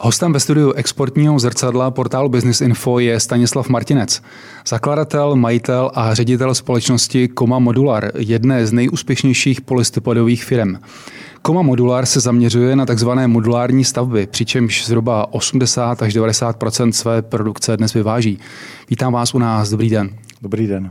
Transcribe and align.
Hostem 0.00 0.32
ve 0.32 0.40
studiu 0.40 0.72
exportního 0.72 1.38
zrcadla 1.38 1.90
portálu 1.90 2.28
Business 2.28 2.60
Info 2.60 2.98
je 2.98 3.20
Stanislav 3.20 3.68
Martinec, 3.68 4.22
zakladatel, 4.66 5.36
majitel 5.36 5.90
a 5.94 6.14
ředitel 6.14 6.54
společnosti 6.54 7.28
Koma 7.28 7.58
Modular, 7.58 8.12
jedné 8.18 8.66
z 8.66 8.72
nejúspěšnějších 8.72 9.60
polystypodových 9.60 10.44
firm. 10.44 10.76
Koma 11.42 11.62
Modular 11.62 12.06
se 12.06 12.20
zaměřuje 12.20 12.76
na 12.76 12.86
tzv. 12.86 13.08
modulární 13.26 13.84
stavby, 13.84 14.26
přičemž 14.26 14.86
zhruba 14.86 15.34
80 15.34 16.02
až 16.02 16.14
90 16.14 16.56
své 16.90 17.22
produkce 17.22 17.76
dnes 17.76 17.94
vyváží. 17.94 18.38
Vítám 18.90 19.12
vás 19.12 19.34
u 19.34 19.38
nás, 19.38 19.70
dobrý 19.70 19.90
den. 19.90 20.10
Dobrý 20.42 20.66
den. 20.66 20.90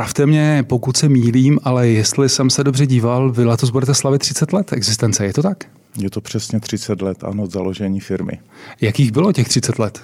Opravte 0.00 0.26
mě, 0.26 0.64
pokud 0.68 0.96
se 0.96 1.08
mýlím, 1.08 1.58
ale 1.62 1.88
jestli 1.88 2.28
jsem 2.28 2.50
se 2.50 2.64
dobře 2.64 2.86
díval, 2.86 3.32
vy 3.32 3.44
letos 3.44 3.70
budete 3.70 3.94
slavit 3.94 4.18
30 4.18 4.52
let 4.52 4.72
existence, 4.72 5.24
je 5.24 5.32
to 5.32 5.42
tak? 5.42 5.64
Je 5.98 6.10
to 6.10 6.20
přesně 6.20 6.60
30 6.60 7.02
let, 7.02 7.24
ano, 7.24 7.42
od 7.42 7.52
založení 7.52 8.00
firmy. 8.00 8.32
Jakých 8.80 9.12
bylo 9.12 9.32
těch 9.32 9.48
30 9.48 9.78
let? 9.78 10.00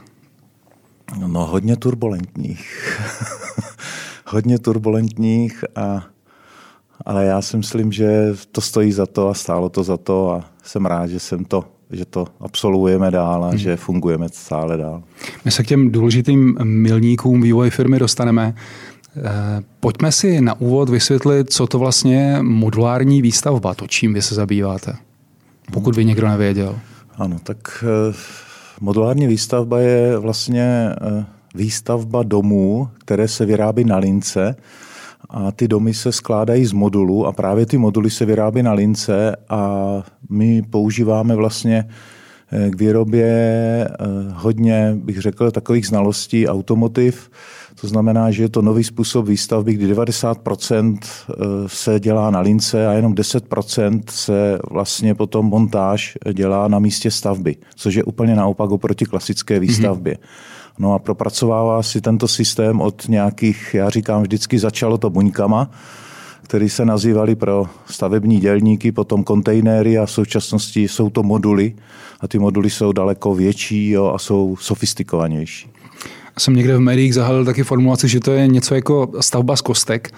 No, 1.27 1.47
hodně 1.47 1.77
turbulentních. 1.77 2.99
hodně 4.27 4.59
turbulentních, 4.59 5.65
a, 5.77 6.07
ale 7.05 7.25
já 7.25 7.43
si 7.43 7.57
myslím, 7.57 7.93
že 7.93 8.35
to 8.53 8.61
stojí 8.61 8.93
za 8.93 9.07
to 9.07 9.29
a 9.29 9.35
stálo 9.35 9.69
to 9.69 9.83
za 9.83 9.97
to 9.97 10.31
a 10.33 10.51
jsem 10.63 10.87
rád, 10.87 11.07
že 11.07 11.21
jsem 11.21 11.45
to 11.45 11.65
že 11.91 12.05
to 12.05 12.27
absolvujeme 12.41 13.11
dál 13.11 13.45
a 13.45 13.49
hmm. 13.49 13.59
že 13.59 13.77
fungujeme 13.77 14.29
stále 14.33 14.77
dál. 14.77 15.03
My 15.45 15.51
se 15.51 15.63
k 15.63 15.67
těm 15.67 15.91
důležitým 15.91 16.57
milníkům 16.63 17.43
vývoje 17.43 17.71
firmy 17.71 17.99
dostaneme. 17.99 18.55
Eh, 19.17 19.63
pojďme 19.81 20.13
si 20.13 20.41
na 20.41 20.61
úvod 20.61 20.89
vysvětlit, 20.89 21.53
co 21.53 21.67
to 21.67 21.79
vlastně 21.79 22.17
je 22.17 22.43
modulární 22.43 23.23
výstavba, 23.23 23.75
to 23.75 23.87
čím 23.87 24.15
vy 24.15 24.23
se 24.23 24.35
zabýváte, 24.35 24.97
pokud 25.73 25.95
by 25.95 26.05
někdo 26.05 26.29
nevěděl. 26.29 26.79
Ano, 27.19 27.37
tak 27.43 27.85
eh, 27.85 28.15
modulární 28.81 29.27
výstavba 29.27 29.81
je 29.81 30.19
vlastně 30.19 30.91
eh, 30.91 31.25
výstavba 31.55 32.23
domů, 32.23 32.89
které 32.99 33.29
se 33.29 33.47
vyrábí 33.47 33.85
na 33.85 33.97
lince 33.97 34.57
a 35.31 35.53
ty 35.53 35.69
domy 35.69 35.95
se 35.95 36.13
skládají 36.13 36.67
z 36.67 36.73
modulů 36.73 37.27
a 37.27 37.33
právě 37.33 37.67
ty 37.67 37.79
moduly 37.79 38.11
se 38.11 38.25
vyrábí 38.25 38.63
na 38.63 38.73
lince 38.73 39.37
a 39.49 40.03
my 40.31 40.63
používáme 40.63 41.35
vlastně 41.35 41.89
k 42.71 42.79
výrobě 42.79 43.89
hodně, 44.33 44.93
bych 44.95 45.21
řekl, 45.21 45.51
takových 45.51 45.87
znalostí 45.87 46.49
automotiv, 46.49 47.31
to 47.81 47.89
znamená, 47.89 48.31
že 48.31 48.43
je 48.43 48.49
to 48.49 48.63
nový 48.63 48.85
způsob 48.85 49.27
výstavby, 49.27 49.75
kdy 49.75 49.95
90% 49.95 50.99
eh, 51.03 51.35
se 51.67 52.01
dělá 52.01 52.31
na 52.31 52.41
lince 52.41 52.87
a 52.87 52.93
jenom 52.93 53.15
10% 53.15 54.03
se 54.11 54.59
vlastně 54.71 55.15
potom 55.15 55.47
montáž 55.47 56.19
dělá 56.33 56.69
na 56.69 56.79
místě 56.79 57.11
stavby, 57.11 57.57
což 57.75 57.95
je 57.95 58.05
úplně 58.05 58.37
naopak 58.37 58.71
oproti 58.71 59.05
klasické 59.05 59.55
mhm. 59.55 59.61
výstavbě. 59.61 60.15
Mm-hmm. 60.15 60.77
No 60.79 60.95
a 60.95 60.99
propracovává 60.99 61.83
si 61.83 62.01
tento 62.01 62.29
systém 62.29 62.81
od 62.81 63.09
nějakých, 63.09 63.75
já 63.75 63.91
říkám 63.91 64.23
vždycky 64.23 64.59
začalo 64.59 64.99
to 64.99 65.11
buňkama, 65.11 65.71
který 66.47 66.69
se 66.69 66.85
nazývali 66.85 67.35
pro 67.35 67.67
stavební 67.87 68.41
dělníky, 68.41 68.93
potom 68.93 69.25
kontejnery 69.25 69.99
a 69.99 70.07
v 70.07 70.11
současnosti 70.11 70.89
jsou 70.89 71.11
to 71.11 71.23
moduly 71.23 71.75
a 72.21 72.29
ty 72.29 72.39
moduly 72.39 72.71
jsou 72.71 72.93
daleko 72.93 73.35
větší 73.35 73.91
jo, 73.91 74.13
a 74.15 74.19
jsou 74.19 74.57
sofistikovanější 74.61 75.77
jsem 76.39 76.57
někde 76.57 76.77
v 76.77 76.81
médiích 76.81 77.15
zahalil 77.15 77.45
taky 77.45 77.63
formulaci, 77.63 78.09
že 78.09 78.21
to 78.21 78.33
je 78.33 78.47
něco 78.47 78.75
jako 78.75 79.09
stavba 79.21 79.57
z 79.57 79.61
kostek. 79.61 80.11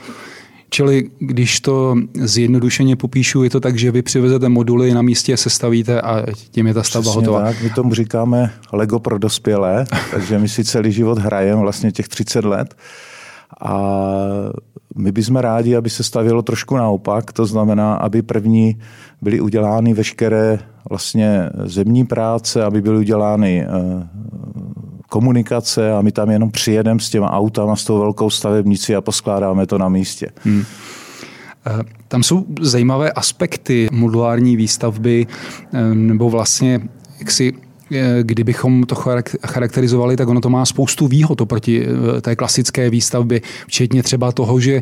Čili 0.71 1.11
když 1.19 1.61
to 1.61 1.95
zjednodušeně 2.15 2.97
popíšu, 2.97 3.43
je 3.43 3.51
to 3.51 3.61
tak, 3.61 3.79
že 3.79 3.91
vy 3.91 4.03
přivezete 4.03 4.49
moduly, 4.49 4.95
na 4.95 5.03
místě 5.03 5.37
se 5.37 5.51
stavíte 5.51 6.01
a 6.01 6.27
tím 6.51 6.67
je 6.67 6.75
ta 6.75 6.83
stavba 6.83 7.11
Přesně 7.11 7.27
hotová. 7.27 7.43
Tak, 7.43 7.63
my 7.63 7.71
tomu 7.71 7.95
říkáme 7.95 8.53
Lego 8.73 8.99
pro 8.99 9.19
dospělé, 9.19 9.87
takže 10.11 10.39
my 10.39 10.49
si 10.49 10.65
celý 10.65 10.93
život 10.93 11.19
hrajeme, 11.19 11.61
vlastně 11.61 11.93
těch 11.93 12.09
30 12.09 12.45
let. 12.45 12.75
A 13.61 14.03
my 14.97 15.13
bychom 15.13 15.37
rádi, 15.37 15.77
aby 15.77 15.91
se 15.91 16.03
stavilo 16.03 16.43
trošku 16.43 16.77
naopak, 16.77 17.33
to 17.33 17.47
znamená, 17.47 17.95
aby 17.95 18.23
první 18.23 18.79
byly 19.23 19.41
udělány 19.41 19.95
veškeré 19.95 20.59
vlastně 20.91 21.51
zemní 21.65 22.07
práce, 22.07 22.65
aby 22.65 22.83
byly 22.83 22.99
udělány 22.99 23.65
eh, 23.65 23.69
komunikace 25.09 25.93
a 25.93 26.01
my 26.03 26.13
tam 26.13 26.31
jenom 26.31 26.51
přijedeme 26.51 27.01
s 27.01 27.11
těma 27.11 27.31
autama, 27.31 27.77
s 27.77 27.85
tou 27.85 27.99
velkou 27.99 28.31
stavebnicí 28.31 28.97
a 28.97 29.01
poskládáme 29.01 29.67
to 29.67 29.79
na 29.79 29.89
místě. 29.89 30.29
Hmm. 30.45 30.65
Eh, 31.67 31.83
tam 32.09 32.23
jsou 32.23 32.47
zajímavé 32.61 33.13
aspekty 33.13 33.89
modulární 33.93 34.57
výstavby, 34.57 35.27
eh, 35.73 35.95
nebo 35.95 36.31
vlastně 36.31 36.81
jak 37.19 37.31
si 37.31 37.53
eh, 37.57 37.68
kdybychom 38.23 38.83
to 38.83 38.95
charakterizovali, 39.47 40.17
tak 40.17 40.29
ono 40.29 40.41
to 40.41 40.51
má 40.51 40.65
spoustu 40.65 41.09
výhod 41.09 41.41
oproti 41.41 41.87
té 42.21 42.37
klasické 42.37 42.91
výstavbě, 42.91 43.41
včetně 43.67 44.03
třeba 44.03 44.33
toho, 44.33 44.61
že 44.61 44.81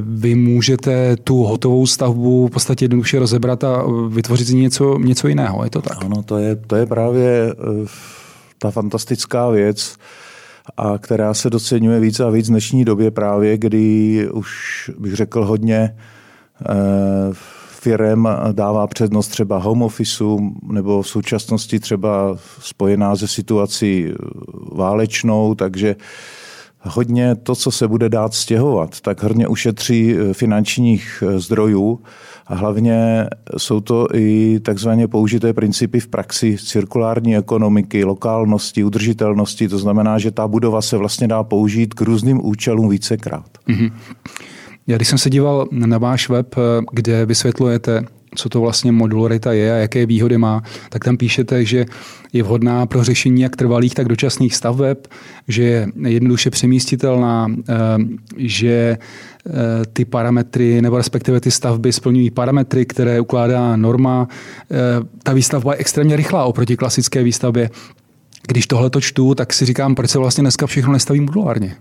vy 0.00 0.34
můžete 0.34 1.16
tu 1.16 1.42
hotovou 1.42 1.86
stavbu 1.86 2.46
v 2.46 2.50
podstatě 2.50 2.84
jednoduše 2.84 3.18
rozebrat 3.18 3.64
a 3.64 3.84
vytvořit 4.08 4.46
z 4.46 4.52
ní 4.52 4.60
něco, 4.60 4.98
něco 4.98 5.28
jiného. 5.28 5.64
Je 5.64 5.70
to 5.70 5.82
tak? 5.82 6.04
Ano, 6.04 6.22
to 6.22 6.38
je, 6.38 6.56
to 6.56 6.76
je 6.76 6.86
právě 6.86 7.54
ta 8.58 8.70
fantastická 8.70 9.48
věc, 9.48 9.96
a 10.76 10.98
která 10.98 11.34
se 11.34 11.50
docenuje 11.50 12.00
víc 12.00 12.20
a 12.20 12.30
víc 12.30 12.46
v 12.46 12.50
dnešní 12.50 12.84
době 12.84 13.10
právě, 13.10 13.58
kdy 13.58 14.28
už 14.32 14.50
bych 14.98 15.14
řekl 15.14 15.44
hodně 15.44 15.96
eh, 16.70 16.74
firem 17.80 18.28
dává 18.52 18.86
přednost 18.86 19.28
třeba 19.28 19.58
home 19.58 19.82
officeu 19.82 20.52
nebo 20.72 21.02
v 21.02 21.08
současnosti 21.08 21.80
třeba 21.80 22.36
spojená 22.60 23.14
ze 23.14 23.28
situací 23.28 24.06
válečnou, 24.72 25.54
takže 25.54 25.96
hodně 26.80 27.34
to, 27.34 27.54
co 27.54 27.70
se 27.70 27.88
bude 27.88 28.08
dát 28.08 28.34
stěhovat, 28.34 29.00
tak 29.00 29.22
hodně 29.22 29.48
ušetří 29.48 30.14
finančních 30.32 31.22
zdrojů 31.36 32.00
a 32.46 32.54
hlavně 32.54 33.26
jsou 33.56 33.80
to 33.80 34.08
i 34.14 34.60
takzvaně 34.60 35.08
použité 35.08 35.52
principy 35.52 36.00
v 36.00 36.08
praxi 36.08 36.56
cirkulární 36.58 37.36
ekonomiky, 37.36 38.04
lokálnosti, 38.04 38.84
udržitelnosti. 38.84 39.68
To 39.68 39.78
znamená, 39.78 40.18
že 40.18 40.30
ta 40.30 40.48
budova 40.48 40.82
se 40.82 40.96
vlastně 40.96 41.28
dá 41.28 41.42
použít 41.42 41.94
k 41.94 42.00
různým 42.00 42.46
účelům 42.46 42.88
vícekrát. 42.88 43.50
Mm-hmm. 43.68 43.92
Já 44.88 44.96
když 44.96 45.08
jsem 45.08 45.18
se 45.18 45.30
díval 45.30 45.68
na 45.70 45.98
váš 45.98 46.28
web, 46.28 46.54
kde 46.92 47.26
vysvětlujete 47.26 48.04
co 48.34 48.48
to 48.48 48.60
vlastně 48.60 48.92
modularita 48.92 49.52
je 49.52 49.72
a 49.72 49.76
jaké 49.76 50.06
výhody 50.06 50.38
má, 50.38 50.62
tak 50.88 51.04
tam 51.04 51.16
píšete, 51.16 51.64
že 51.64 51.86
je 52.32 52.42
vhodná 52.42 52.86
pro 52.86 53.04
řešení 53.04 53.42
jak 53.42 53.56
trvalých, 53.56 53.94
tak 53.94 54.08
dočasných 54.08 54.56
staveb, 54.56 54.98
že 55.48 55.62
je 55.62 55.88
jednoduše 56.06 56.50
přemístitelná, 56.50 57.46
eh, 57.68 57.74
že 58.36 58.98
eh, 59.46 59.52
ty 59.92 60.04
parametry, 60.04 60.82
nebo 60.82 60.96
respektive 60.96 61.40
ty 61.40 61.50
stavby 61.50 61.92
splňují 61.92 62.30
parametry, 62.30 62.86
které 62.86 63.20
ukládá 63.20 63.76
norma. 63.76 64.28
Eh, 64.70 64.76
ta 65.22 65.32
výstavba 65.32 65.72
je 65.72 65.78
extrémně 65.78 66.16
rychlá 66.16 66.44
oproti 66.44 66.76
klasické 66.76 67.22
výstavbě. 67.22 67.70
Když 68.48 68.66
tohle 68.66 68.90
to 68.90 69.00
čtu, 69.00 69.34
tak 69.34 69.52
si 69.52 69.66
říkám, 69.66 69.94
proč 69.94 70.10
se 70.10 70.18
vlastně 70.18 70.42
dneska 70.42 70.66
všechno 70.66 70.92
nestaví 70.92 71.20
modulárně? 71.20 71.76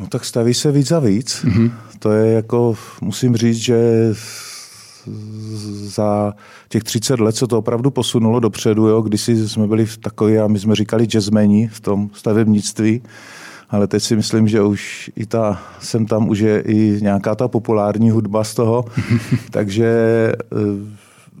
No 0.00 0.06
tak 0.06 0.24
staví 0.24 0.54
se 0.54 0.72
víc 0.72 0.92
a 0.92 0.98
víc. 0.98 1.44
Mm-hmm. 1.44 1.72
To 1.98 2.12
je 2.12 2.32
jako, 2.32 2.74
musím 3.00 3.36
říct, 3.36 3.56
že 3.56 4.12
za 5.72 6.34
těch 6.68 6.82
30 6.84 7.20
let 7.20 7.36
se 7.36 7.46
to 7.46 7.58
opravdu 7.58 7.90
posunulo 7.90 8.40
dopředu. 8.40 8.86
Jo? 8.86 9.02
Kdysi 9.02 9.48
jsme 9.48 9.66
byli 9.66 9.86
v 9.86 9.96
takový, 9.96 10.38
a 10.38 10.46
my 10.46 10.58
jsme 10.58 10.74
říkali 10.74 11.04
jazzmeni 11.06 11.68
v 11.68 11.80
tom 11.80 12.10
stavebnictví, 12.12 13.02
ale 13.70 13.86
teď 13.86 14.02
si 14.02 14.16
myslím, 14.16 14.48
že 14.48 14.62
už 14.62 15.10
i 15.16 15.26
ta, 15.26 15.62
jsem 15.80 16.06
tam 16.06 16.28
už 16.28 16.38
je 16.38 16.60
i 16.60 16.98
nějaká 17.02 17.34
ta 17.34 17.48
populární 17.48 18.10
hudba 18.10 18.44
z 18.44 18.54
toho, 18.54 18.84
takže 19.50 19.86
eh, 20.32 20.56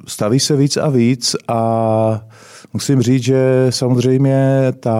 staví 0.06 0.40
se 0.40 0.56
víc 0.56 0.76
a 0.76 0.88
víc 0.88 1.36
a 1.48 2.20
Musím 2.72 3.02
říct, 3.02 3.22
že 3.22 3.66
samozřejmě 3.70 4.58
ta 4.80 4.96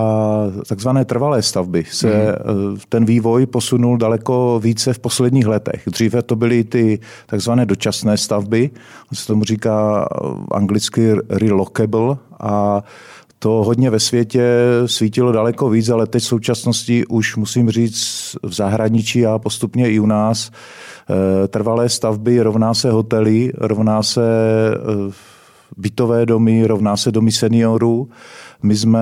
takzvané 0.69 1.05
trvalé 1.05 1.43
stavby 1.43 1.85
se 1.91 2.09
mm. 2.09 2.77
ten 2.89 3.05
vývoj 3.05 3.47
posunul 3.47 3.97
daleko 3.97 4.61
více 4.63 4.93
v 4.93 4.99
posledních 4.99 5.47
letech. 5.47 5.83
Dříve 5.87 6.23
to 6.23 6.37
byly 6.37 6.65
ty 6.65 6.99
takzvané 7.27 7.67
dočasné 7.67 8.17
stavby, 8.17 8.71
se 9.13 9.27
tomu 9.27 9.45
říká 9.45 10.09
anglicky 10.53 11.13
relocable 11.29 12.17
a 12.41 12.83
to 13.39 13.51
hodně 13.51 13.91
ve 13.91 14.01
světě 14.01 14.43
svítilo 14.87 15.33
daleko 15.33 15.71
víc, 15.71 15.89
ale 15.89 16.07
teď 16.07 16.23
v 16.23 16.27
současnosti 16.27 17.07
už 17.07 17.37
musím 17.37 17.71
říct 17.71 18.37
v 18.43 18.53
zahraničí 18.53 19.27
a 19.27 19.39
postupně 19.39 19.91
i 19.91 19.99
u 19.99 20.07
nás 20.07 20.51
eh, 20.51 21.49
trvalé 21.49 21.89
stavby 21.89 22.43
rovná 22.43 22.75
se 22.75 22.91
hotely, 22.91 23.53
rovná 23.59 24.03
se 24.03 24.23
eh, 24.75 25.30
bytové 25.77 26.27
domy 26.27 26.67
rovná 26.67 26.97
se 26.97 27.13
domy 27.13 27.33
seniorů. 27.33 28.09
My 28.63 28.77
jsme 28.77 29.01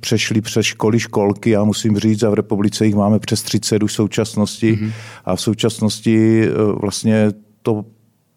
přešli 0.00 0.40
přes 0.40 0.66
školy, 0.66 1.00
školky, 1.00 1.50
já 1.50 1.64
musím 1.64 1.98
říct, 1.98 2.22
a 2.22 2.30
v 2.30 2.34
republice 2.34 2.86
jich 2.86 2.94
máme 2.94 3.18
přes 3.18 3.42
30 3.42 3.82
už 3.82 3.92
v 3.92 3.94
současnosti. 3.94 4.72
Mm-hmm. 4.72 4.92
A 5.24 5.36
v 5.36 5.40
současnosti 5.40 6.44
eh, 6.44 6.50
vlastně 6.80 7.28
to 7.62 7.84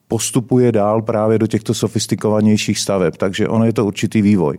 postupuje 0.08 0.72
dál 0.72 1.02
právě 1.02 1.40
do 1.40 1.48
těchto 1.48 1.74
sofistikovanějších 1.74 2.80
staveb. 2.80 3.18
Takže 3.18 3.48
ono 3.48 3.66
je 3.66 3.74
to 3.74 3.86
určitý 3.86 4.22
vývoj. 4.22 4.58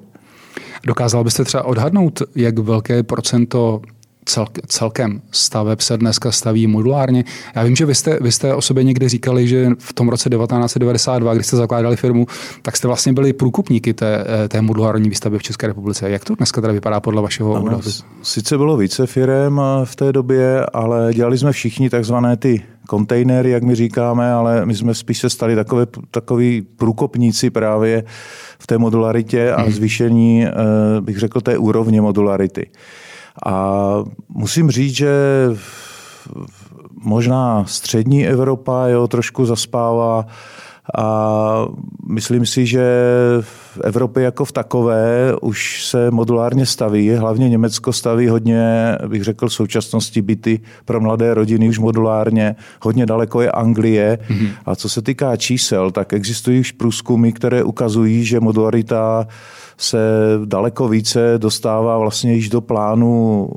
Dokázal 0.87 1.25
byste 1.25 1.45
třeba 1.45 1.63
odhadnout, 1.65 2.23
jak 2.35 2.59
velké 2.59 3.03
procento 3.03 3.81
cel, 4.25 4.47
celkem 4.67 5.23
staveb 5.31 5.81
se 5.81 5.97
dneska 5.97 6.33
staví 6.33 6.67
modulárně. 6.67 7.25
Já 7.55 7.63
vím, 7.63 7.77
že 7.77 7.87
vy 7.87 7.95
jste, 7.95 8.19
vy 8.21 8.33
jste 8.33 8.55
o 8.55 8.63
sobě 8.63 8.85
někdy 8.85 9.09
říkali, 9.09 9.49
že 9.49 9.71
v 9.79 9.93
tom 9.93 10.09
roce 10.09 10.31
1992, 10.31 11.35
kdy 11.35 11.45
jste 11.45 11.57
zakládali 11.57 11.97
firmu, 11.97 12.27
tak 12.63 12.77
jste 12.77 12.89
vlastně 12.89 13.13
byli 13.13 13.33
průkopníky 13.33 13.95
té, 13.95 14.25
té 14.49 14.63
modulární 14.63 15.09
výstavby 15.09 15.39
v 15.39 15.43
České 15.43 15.67
republice. 15.67 16.11
Jak 16.11 16.25
to 16.25 16.35
dneska 16.35 16.61
teda 16.61 16.73
vypadá 16.73 17.01
podle 17.01 17.23
vašeho 17.23 17.55
ano, 17.55 17.65
odhadu? 17.65 17.91
Sice 18.23 18.57
bylo 18.57 18.77
více 18.77 19.07
firm 19.07 19.61
v 19.85 19.97
té 19.97 20.13
době, 20.13 20.67
ale 20.73 21.15
dělali 21.15 21.39
jsme 21.39 21.53
všichni 21.53 21.91
takzvané 21.91 22.37
ty 22.37 22.63
kontejnery, 22.89 23.51
jak 23.51 23.63
my 23.63 23.75
říkáme, 23.75 24.33
ale 24.33 24.67
my 24.67 24.75
jsme 24.75 24.95
spíš 24.95 25.19
se 25.19 25.31
stali 25.31 25.55
takové, 25.55 25.87
takový 26.11 26.63
průkopníci 26.63 27.51
právě 27.51 28.05
v 28.59 28.67
té 28.67 28.79
modularitě 28.79 29.53
a 29.53 29.63
mhm. 29.63 29.73
zvýšení, 29.73 30.47
eh, 30.47 30.51
bych 31.01 31.19
řekl, 31.19 31.41
té 31.41 31.59
úrovně 31.59 32.01
modularity. 32.01 32.71
A 33.47 33.83
musím 34.29 34.71
říct, 34.71 34.97
že 34.97 35.13
možná 37.05 37.65
střední 37.67 38.27
Evropa 38.27 38.87
jo, 38.87 39.09
trošku 39.09 39.47
zaspává 39.47 40.27
a 40.99 41.67
myslím 42.09 42.47
si, 42.47 42.67
že 42.67 42.85
v 43.41 43.81
Evropě 43.85 44.23
jako 44.23 44.45
v 44.45 44.53
takové 44.53 45.33
už 45.41 45.87
se 45.87 46.11
modulárně 46.11 46.67
staví. 46.67 47.11
Hlavně 47.11 47.49
Německo 47.49 47.93
staví 47.93 48.29
hodně, 48.29 48.99
bych 49.09 49.25
řekl, 49.25 49.49
v 49.49 49.53
současnosti 49.53 50.23
byty 50.23 50.61
pro 50.85 51.01
mladé 51.01 51.35
rodiny 51.35 51.69
už 51.69 51.79
modulárně. 51.79 52.57
Hodně 52.83 53.07
daleko 53.07 53.41
je 53.41 53.51
Anglie. 53.51 54.19
Mm-hmm. 54.29 54.49
A 54.67 54.77
co 54.77 54.89
se 54.89 55.03
týká 55.03 55.37
čísel, 55.37 55.91
tak 55.91 56.13
existují 56.13 56.61
už 56.61 56.73
průzkumy, 56.73 57.33
které 57.33 57.63
ukazují, 57.63 58.25
že 58.25 58.41
modularita 58.41 59.27
se 59.79 59.99
daleko 60.45 60.89
více 60.89 61.35
dostává 61.39 61.99
vlastně 61.99 62.35
již 62.35 62.49
do 62.49 62.61
plánu, 62.61 63.49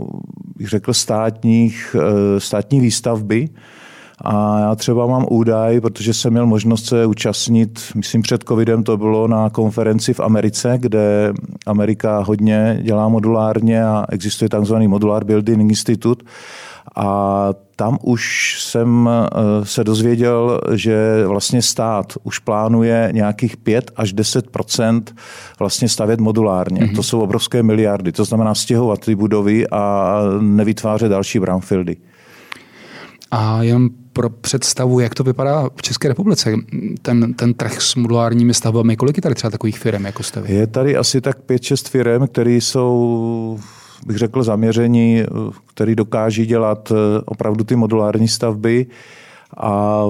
bych 0.57 0.69
řekl, 0.69 0.93
státních, 0.93 1.95
eh, 1.99 2.39
státní 2.39 2.79
výstavby. 2.79 3.49
A 4.21 4.59
já 4.59 4.75
třeba 4.75 5.07
mám 5.07 5.25
údaj, 5.29 5.81
protože 5.81 6.13
jsem 6.13 6.31
měl 6.31 6.45
možnost 6.45 6.85
se 6.85 7.05
účastnit, 7.05 7.79
myslím 7.95 8.21
před 8.21 8.43
covidem 8.43 8.83
to 8.83 8.97
bylo 8.97 9.27
na 9.27 9.49
konferenci 9.49 10.13
v 10.13 10.19
Americe, 10.19 10.77
kde 10.77 11.33
Amerika 11.65 12.19
hodně 12.19 12.79
dělá 12.81 13.09
modulárně 13.09 13.83
a 13.83 14.05
existuje 14.09 14.49
takzvaný 14.49 14.87
Modular 14.87 15.23
Building 15.23 15.69
Institute. 15.69 16.25
A 16.95 17.49
tam 17.75 17.97
už 18.01 18.55
jsem 18.61 19.09
eh, 19.09 19.65
se 19.65 19.83
dozvěděl, 19.83 20.61
že 20.73 21.23
vlastně 21.27 21.61
stát 21.61 22.13
už 22.23 22.39
plánuje 22.39 23.09
nějakých 23.13 23.57
5 23.57 23.91
až 23.95 24.13
10% 24.13 25.03
vlastně 25.59 25.89
stavět 25.89 26.19
modulárně. 26.19 26.81
Mm-hmm. 26.81 26.95
To 26.95 27.03
jsou 27.03 27.21
obrovské 27.21 27.63
miliardy. 27.63 28.11
To 28.11 28.25
znamená 28.25 28.55
stěhovat 28.55 28.99
ty 28.99 29.15
budovy 29.15 29.67
a 29.67 30.13
nevytvářet 30.39 31.09
další 31.09 31.39
brownfieldy. 31.39 31.97
A 33.31 33.63
jen 33.63 33.89
pro 34.13 34.29
představu, 34.29 34.99
jak 34.99 35.13
to 35.13 35.23
vypadá 35.23 35.69
v 35.75 35.81
České 35.81 36.07
republice, 36.07 36.53
ten, 37.01 37.33
ten 37.33 37.53
trh 37.53 37.81
s 37.81 37.95
modulárními 37.95 38.53
stavbami, 38.53 38.97
kolik 38.97 39.17
je 39.17 39.21
tady 39.21 39.35
třeba 39.35 39.51
takových 39.51 39.79
firm 39.79 40.05
jako 40.05 40.23
staví? 40.23 40.53
Je 40.53 40.67
tady 40.67 40.97
asi 40.97 41.21
tak 41.21 41.37
5-6 41.39 41.89
firm, 41.89 42.27
které 42.27 42.51
jsou 42.51 43.59
bych 44.05 44.17
řekl, 44.17 44.43
zaměření, 44.43 45.23
který 45.65 45.95
dokáží 45.95 46.45
dělat 46.45 46.91
eh, 46.91 47.21
opravdu 47.25 47.63
ty 47.63 47.75
modulární 47.75 48.27
stavby. 48.27 48.85
A 49.57 50.03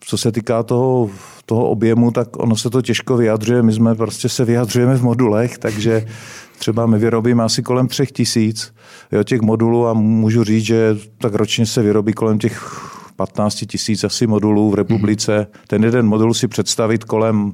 co 0.00 0.18
se 0.18 0.32
týká 0.32 0.62
toho, 0.62 1.10
toho 1.46 1.68
objemu, 1.68 2.10
tak 2.10 2.28
ono 2.36 2.56
se 2.56 2.70
to 2.70 2.82
těžko 2.82 3.16
vyjadřuje. 3.16 3.62
My 3.62 3.72
jsme 3.72 3.94
prostě 3.94 4.28
se 4.28 4.44
vyjadřujeme 4.44 4.96
v 4.96 5.02
modulech, 5.02 5.58
takže 5.58 6.06
třeba 6.58 6.86
my 6.86 6.98
vyrobíme 6.98 7.44
asi 7.44 7.62
kolem 7.62 7.88
třech 7.88 8.12
tisíc 8.12 8.74
jo, 9.12 9.22
těch 9.22 9.40
modulů 9.40 9.86
a 9.86 9.92
můžu 9.92 10.44
říct, 10.44 10.64
že 10.64 10.96
tak 11.18 11.34
ročně 11.34 11.66
se 11.66 11.82
vyrobí 11.82 12.12
kolem 12.12 12.38
těch 12.38 12.80
15 13.16 13.54
tisíc 13.54 14.04
asi 14.04 14.26
modulů 14.26 14.70
v 14.70 14.74
republice. 14.74 15.46
Ten 15.66 15.84
jeden 15.84 16.06
modul 16.06 16.34
si 16.34 16.48
představit 16.48 17.04
kolem 17.04 17.52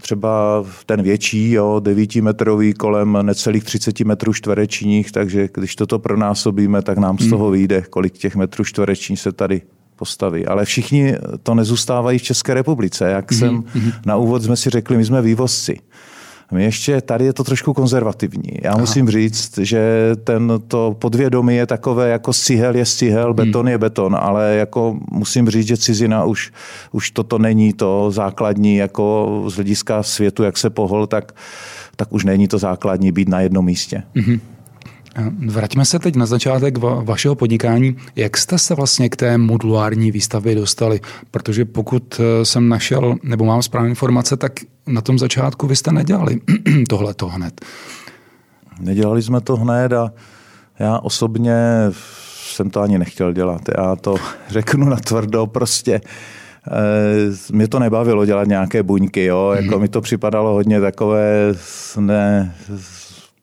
třeba 0.00 0.64
ten 0.86 1.02
větší, 1.02 1.50
jo, 1.52 1.80
9-metrový 1.84 2.74
kolem 2.74 3.18
necelých 3.22 3.64
30 3.64 4.00
metrů 4.00 4.32
čtverečních, 4.32 5.12
takže 5.12 5.48
když 5.54 5.76
toto 5.76 5.98
pronásobíme, 5.98 6.82
tak 6.82 6.98
nám 6.98 7.18
z 7.18 7.30
toho 7.30 7.44
hmm. 7.44 7.52
vyjde, 7.52 7.82
kolik 7.90 8.12
těch 8.12 8.36
metrů 8.36 8.64
čtverečních 8.64 9.20
se 9.20 9.32
tady 9.32 9.62
postaví. 9.96 10.46
Ale 10.46 10.64
všichni 10.64 11.14
to 11.42 11.54
nezůstávají 11.54 12.18
v 12.18 12.22
České 12.22 12.54
republice. 12.54 13.10
Jak 13.10 13.32
mm-hmm. 13.32 13.38
jsem 13.38 13.64
hmm. 13.66 13.92
na 14.06 14.16
úvod 14.16 14.42
jsme 14.42 14.56
si 14.56 14.70
řekli, 14.70 14.96
my 14.96 15.04
jsme 15.04 15.22
vývozci. 15.22 15.78
My 16.52 16.64
ještě 16.64 17.00
tady 17.00 17.24
je 17.24 17.32
to 17.32 17.44
trošku 17.44 17.74
konzervativní. 17.74 18.50
Já 18.62 18.70
Aha. 18.70 18.80
musím 18.80 19.10
říct, 19.10 19.58
že 19.58 20.12
ten, 20.24 20.52
to 20.68 20.96
podvědomí 20.98 21.56
je 21.56 21.66
takové, 21.66 22.08
jako 22.08 22.32
cihel 22.32 22.76
je 22.76 22.86
cihel, 22.86 23.34
beton 23.34 23.66
hmm. 23.66 23.68
je 23.68 23.78
beton, 23.78 24.16
ale 24.20 24.54
jako 24.54 24.98
musím 25.10 25.48
říct, 25.48 25.66
že 25.66 25.76
cizina 25.76 26.24
už, 26.24 26.52
už 26.92 27.10
toto 27.10 27.38
není 27.38 27.72
to 27.72 28.10
základní, 28.10 28.76
jako 28.76 29.44
z 29.48 29.54
hlediska 29.54 30.02
světu, 30.02 30.42
jak 30.42 30.58
se 30.58 30.70
pohol, 30.70 31.06
tak, 31.06 31.32
tak 31.96 32.12
už 32.12 32.24
není 32.24 32.48
to 32.48 32.58
základní 32.58 33.12
být 33.12 33.28
na 33.28 33.40
jednom 33.40 33.64
místě. 33.64 34.02
Hmm. 34.14 34.40
Vraťme 35.46 35.84
se 35.84 35.98
teď 35.98 36.16
na 36.16 36.26
začátek 36.26 36.78
va- 36.78 37.04
vašeho 37.04 37.34
podnikání. 37.34 37.96
Jak 38.16 38.36
jste 38.36 38.58
se 38.58 38.74
vlastně 38.74 39.08
k 39.08 39.16
té 39.16 39.38
modulární 39.38 40.10
výstavbě 40.10 40.54
dostali? 40.54 41.00
Protože 41.30 41.64
pokud 41.64 42.20
eh, 42.20 42.44
jsem 42.44 42.68
našel, 42.68 43.16
nebo 43.22 43.44
mám 43.44 43.62
správné 43.62 43.88
informace, 43.90 44.36
tak 44.36 44.52
na 44.86 45.00
tom 45.00 45.18
začátku 45.18 45.66
vy 45.66 45.76
jste 45.76 45.92
nedělali 45.92 46.40
tohle 46.88 47.14
to 47.14 47.28
hned. 47.28 47.60
Nedělali 48.80 49.22
jsme 49.22 49.40
to 49.40 49.56
hned 49.56 49.92
a 49.92 50.12
já 50.78 50.98
osobně 50.98 51.54
jsem 52.54 52.70
to 52.70 52.80
ani 52.80 52.98
nechtěl 52.98 53.32
dělat. 53.32 53.60
Já 53.78 53.96
to 53.96 54.16
řeknu 54.48 54.88
na 54.88 54.96
tvrdo, 54.96 55.46
prostě 55.46 56.00
eh, 56.70 57.52
mě 57.52 57.68
to 57.68 57.78
nebavilo 57.78 58.26
dělat 58.26 58.48
nějaké 58.48 58.82
buňky, 58.82 59.24
jo? 59.24 59.52
Jako 59.56 59.74
mm. 59.74 59.80
mi 59.80 59.88
to 59.88 60.00
připadalo 60.00 60.52
hodně 60.52 60.80
takové 60.80 61.54
ne, 62.00 62.54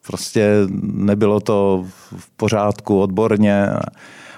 prostě 0.08 0.50
nebylo 0.82 1.40
to 1.40 1.86
v 2.18 2.30
pořádku 2.38 3.02
odborně. 3.02 3.70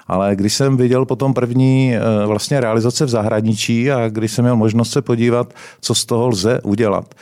Ale 0.08 0.36
když 0.36 0.54
jsem 0.54 0.78
viděl 0.78 1.06
potom 1.06 1.33
první 1.33 1.95
eh, 1.95 2.26
vlastně 2.26 2.59
realizace 2.59 3.06
v 3.06 3.09
zahraničí 3.09 3.92
a 3.92 4.09
když 4.09 4.31
jsem 4.31 4.45
měl 4.45 4.56
možnost 4.56 4.92
se 4.92 5.02
podívat, 5.02 5.54
co 5.81 5.95
z 5.95 6.06
toho 6.06 6.28
lze 6.28 6.62
udělat, 6.64 7.16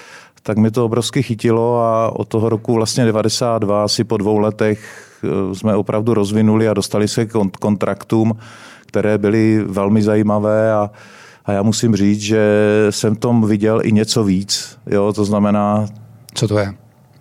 tak 0.44 0.58
mi 0.58 0.72
to 0.72 0.86
obrovsky 0.86 1.24
chytilo 1.24 1.82
a 1.82 2.16
od 2.16 2.28
toho 2.28 2.50
roku 2.50 2.74
vlastně 2.74 3.06
92, 3.06 3.84
asi 3.84 4.04
po 4.04 4.18
dvou 4.18 4.38
letech 4.38 5.08
eh, 5.24 5.56
jsme 5.56 5.76
opravdu 5.76 6.14
rozvinuli 6.14 6.70
a 6.70 6.74
dostali 6.74 7.08
se 7.08 7.26
k 7.26 7.34
kontraktům, 7.60 8.38
které 8.86 9.18
byly 9.18 9.64
velmi 9.68 10.02
zajímavé 10.02 10.74
a, 10.74 10.92
a 11.46 11.52
já 11.52 11.64
musím 11.64 11.96
říct, 11.96 12.22
že 12.22 12.48
jsem 12.90 13.16
tom 13.16 13.48
viděl 13.48 13.82
i 13.84 13.92
něco 13.92 14.24
víc. 14.24 14.78
Jo, 14.88 15.14
to 15.14 15.26
znamená... 15.26 15.86
Co 16.34 16.48
to 16.48 16.58
je? 16.58 16.74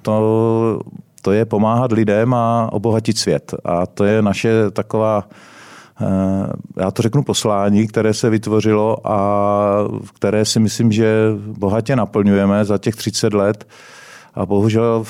To 0.02 0.80
to 1.24 1.32
je 1.32 1.44
pomáhat 1.44 1.92
lidem 1.92 2.34
a 2.34 2.68
obohatit 2.72 3.18
svět. 3.18 3.54
A 3.64 3.86
to 3.86 4.04
je 4.04 4.22
naše 4.22 4.70
taková, 4.70 5.28
eh, 6.00 6.04
já 6.76 6.90
to 6.90 7.02
řeknu 7.02 7.22
poslání, 7.22 7.86
které 7.86 8.14
se 8.14 8.30
vytvořilo 8.30 8.96
a 9.04 9.18
které 10.14 10.44
si 10.44 10.60
myslím, 10.60 10.92
že 10.92 11.32
bohatě 11.58 11.96
naplňujeme 11.96 12.64
za 12.64 12.78
těch 12.78 12.96
30 12.96 13.34
let. 13.34 13.66
A 14.34 14.46
bohužel 14.46 15.04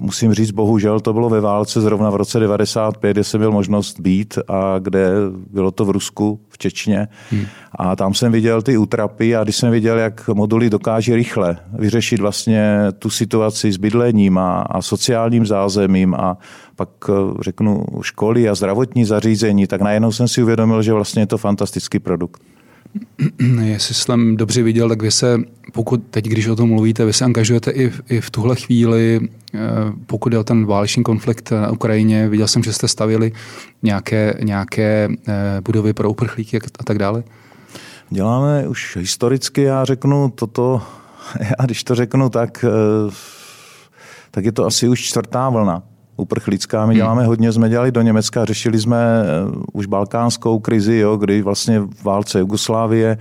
musím 0.00 0.34
říct, 0.34 0.50
bohužel 0.50 1.00
to 1.00 1.12
bylo 1.12 1.28
ve 1.28 1.40
válce 1.40 1.80
zrovna 1.80 2.10
v 2.10 2.16
roce 2.16 2.40
95, 2.40 3.10
kde 3.10 3.24
jsem 3.24 3.40
měl 3.40 3.52
možnost 3.52 4.00
být 4.00 4.38
a 4.48 4.78
kde 4.78 5.10
bylo 5.50 5.70
to 5.70 5.84
v 5.84 5.90
Rusku, 5.90 6.40
v 6.48 6.58
Čečně. 6.58 7.08
Hmm. 7.30 7.44
A 7.72 7.96
tam 7.96 8.14
jsem 8.14 8.32
viděl 8.32 8.62
ty 8.62 8.76
útrapy 8.76 9.36
a 9.36 9.44
když 9.44 9.56
jsem 9.56 9.70
viděl, 9.70 9.98
jak 9.98 10.28
moduly 10.28 10.70
dokáží 10.70 11.14
rychle 11.14 11.56
vyřešit 11.78 12.20
vlastně 12.20 12.78
tu 12.98 13.10
situaci 13.10 13.72
s 13.72 13.76
bydlením 13.76 14.38
a, 14.38 14.62
a 14.62 14.82
sociálním 14.82 15.46
zázemím 15.46 16.14
a 16.14 16.38
pak 16.76 16.88
řeknu 17.40 17.84
školy 18.02 18.48
a 18.48 18.54
zdravotní 18.54 19.04
zařízení, 19.04 19.66
tak 19.66 19.80
najednou 19.80 20.12
jsem 20.12 20.28
si 20.28 20.42
uvědomil, 20.42 20.82
že 20.82 20.92
vlastně 20.92 21.22
je 21.22 21.26
to 21.26 21.38
fantastický 21.38 21.98
produkt. 21.98 22.42
Jestli 23.62 23.94
jsem 23.94 24.36
dobře 24.36 24.62
viděl, 24.62 24.88
tak 24.88 25.02
vy 25.02 25.10
se, 25.10 25.40
pokud 25.72 26.02
teď, 26.10 26.24
když 26.24 26.46
o 26.46 26.56
tom 26.56 26.68
mluvíte, 26.68 27.04
vy 27.04 27.12
se 27.12 27.24
angažujete 27.24 27.70
i, 27.70 27.90
v, 27.90 28.02
i 28.08 28.20
v 28.20 28.30
tuhle 28.30 28.56
chvíli, 28.56 29.20
eh, 29.54 29.58
pokud 30.06 30.32
je 30.32 30.38
o 30.38 30.44
ten 30.44 30.66
válečný 30.66 31.02
konflikt 31.02 31.50
na 31.50 31.70
Ukrajině. 31.70 32.28
Viděl 32.28 32.48
jsem, 32.48 32.62
že 32.62 32.72
jste 32.72 32.88
stavili 32.88 33.32
nějaké, 33.82 34.34
nějaké 34.42 35.08
eh, 35.28 35.60
budovy 35.64 35.92
pro 35.92 36.10
uprchlíky 36.10 36.58
a 36.78 36.84
tak 36.84 36.98
dále. 36.98 37.24
Děláme 38.10 38.68
už 38.68 38.96
historicky, 38.96 39.62
já 39.62 39.84
řeknu, 39.84 40.32
toto 40.34 40.82
já 41.40 41.64
když 41.64 41.84
to 41.84 41.94
řeknu 41.94 42.28
tak, 42.28 42.64
eh, 42.64 43.12
tak 44.30 44.44
je 44.44 44.52
to 44.52 44.66
asi 44.66 44.88
už 44.88 45.00
čtvrtá 45.00 45.48
vlna 45.48 45.82
uprchlická. 46.16 46.86
My 46.86 46.94
hmm. 46.94 46.96
děláme 46.96 47.26
hodně, 47.26 47.52
jsme 47.52 47.68
dělali 47.68 47.92
do 47.92 48.02
Německa, 48.02 48.44
řešili 48.44 48.78
jsme 48.80 48.96
eh, 48.96 49.26
už 49.72 49.86
balkánskou 49.86 50.58
krizi, 50.58 50.96
jo, 50.96 51.16
kdy 51.16 51.42
vlastně 51.42 51.80
v 51.80 52.04
válce 52.04 52.38
Jugoslávie, 52.38 53.18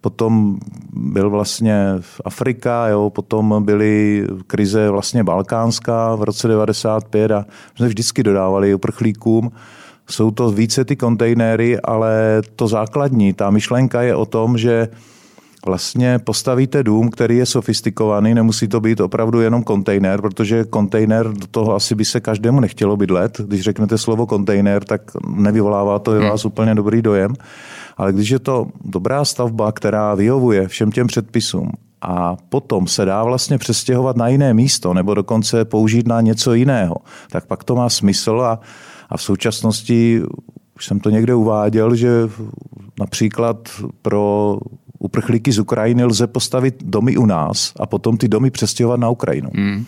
potom 0.00 0.58
byl 0.92 1.30
vlastně 1.30 1.84
Afrika, 2.24 2.88
jo, 2.88 3.10
potom 3.10 3.64
byly 3.64 4.26
krize 4.46 4.90
vlastně 4.90 5.24
balkánská 5.24 6.14
v 6.14 6.22
roce 6.22 6.48
95 6.48 7.30
a 7.30 7.44
jsme 7.76 7.88
vždycky 7.88 8.22
dodávali 8.22 8.74
uprchlíkům. 8.74 9.50
Jsou 10.10 10.30
to 10.30 10.50
více 10.50 10.84
ty 10.84 10.96
kontejnery, 10.96 11.80
ale 11.80 12.42
to 12.56 12.68
základní, 12.68 13.32
ta 13.32 13.50
myšlenka 13.50 14.02
je 14.02 14.14
o 14.14 14.26
tom, 14.26 14.58
že 14.58 14.88
vlastně 15.66 16.18
postavíte 16.18 16.82
dům, 16.82 17.10
který 17.10 17.36
je 17.36 17.46
sofistikovaný, 17.46 18.34
nemusí 18.34 18.68
to 18.68 18.80
být 18.80 19.00
opravdu 19.00 19.40
jenom 19.40 19.62
kontejner, 19.62 20.20
protože 20.20 20.64
kontejner, 20.64 21.28
do 21.32 21.46
toho 21.46 21.74
asi 21.74 21.94
by 21.94 22.04
se 22.04 22.20
každému 22.20 22.60
nechtělo 22.60 22.96
bydlet. 22.96 23.40
Když 23.40 23.60
řeknete 23.60 23.98
slovo 23.98 24.26
kontejner, 24.26 24.84
tak 24.84 25.02
nevyvolává 25.36 25.98
to 25.98 26.10
hmm. 26.10 26.28
vás 26.28 26.44
úplně 26.44 26.74
dobrý 26.74 27.02
dojem. 27.02 27.34
Ale 27.96 28.12
když 28.12 28.30
je 28.30 28.38
to 28.38 28.66
dobrá 28.84 29.24
stavba, 29.24 29.72
která 29.72 30.14
vyhovuje 30.14 30.68
všem 30.68 30.92
těm 30.92 31.06
předpisům 31.06 31.70
a 32.02 32.36
potom 32.48 32.86
se 32.86 33.04
dá 33.04 33.24
vlastně 33.24 33.58
přestěhovat 33.58 34.16
na 34.16 34.28
jiné 34.28 34.54
místo 34.54 34.94
nebo 34.94 35.14
dokonce 35.14 35.64
použít 35.64 36.08
na 36.08 36.20
něco 36.20 36.54
jiného, 36.54 36.96
tak 37.30 37.46
pak 37.46 37.64
to 37.64 37.76
má 37.76 37.88
smysl 37.88 38.40
a, 38.40 38.60
a 39.10 39.16
v 39.16 39.22
současnosti 39.22 40.22
už 40.76 40.86
jsem 40.86 41.00
to 41.00 41.10
někde 41.10 41.34
uváděl, 41.34 41.94
že 41.94 42.10
například 43.00 43.68
pro 44.02 44.56
uprchlíky 45.04 45.52
z 45.52 45.58
Ukrajiny 45.58 46.04
lze 46.04 46.26
postavit 46.26 46.74
domy 46.84 47.16
u 47.16 47.26
nás 47.26 47.72
a 47.80 47.86
potom 47.86 48.16
ty 48.16 48.28
domy 48.28 48.50
přestěhovat 48.50 49.00
na 49.00 49.08
Ukrajinu. 49.08 49.50
Hmm. 49.54 49.84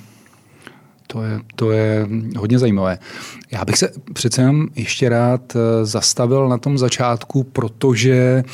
To 1.06 1.22
je, 1.22 1.40
to 1.54 1.70
je 1.70 2.08
hodně 2.38 2.58
zajímavé. 2.58 2.98
Já 3.50 3.64
bych 3.64 3.78
se 3.78 3.90
přece 4.12 4.42
jenom 4.42 4.66
ještě 4.74 5.08
rád 5.08 5.56
eh, 5.56 5.84
zastavil 5.84 6.48
na 6.48 6.58
tom 6.58 6.78
začátku, 6.78 7.44
protože 7.44 8.44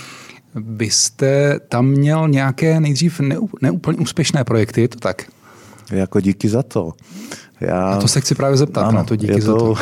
byste 0.54 1.60
tam 1.68 1.86
měl 1.86 2.28
nějaké 2.28 2.80
nejdřív 2.80 3.20
neúplně 3.62 3.98
úspěšné 3.98 4.44
projekty, 4.44 4.80
je 4.80 4.88
to 4.88 4.98
tak? 4.98 5.22
Jako 5.90 6.20
díky 6.20 6.48
za 6.48 6.62
to. 6.62 6.92
Já, 7.60 7.86
a 7.86 8.00
to 8.00 8.08
se 8.08 8.20
chci 8.20 8.34
právě 8.34 8.56
zeptat 8.56 8.82
ano, 8.82 8.98
na 8.98 9.04
to, 9.04 9.16
díky 9.16 9.40
to, 9.40 9.46
za 9.46 9.54
to. 9.56 9.74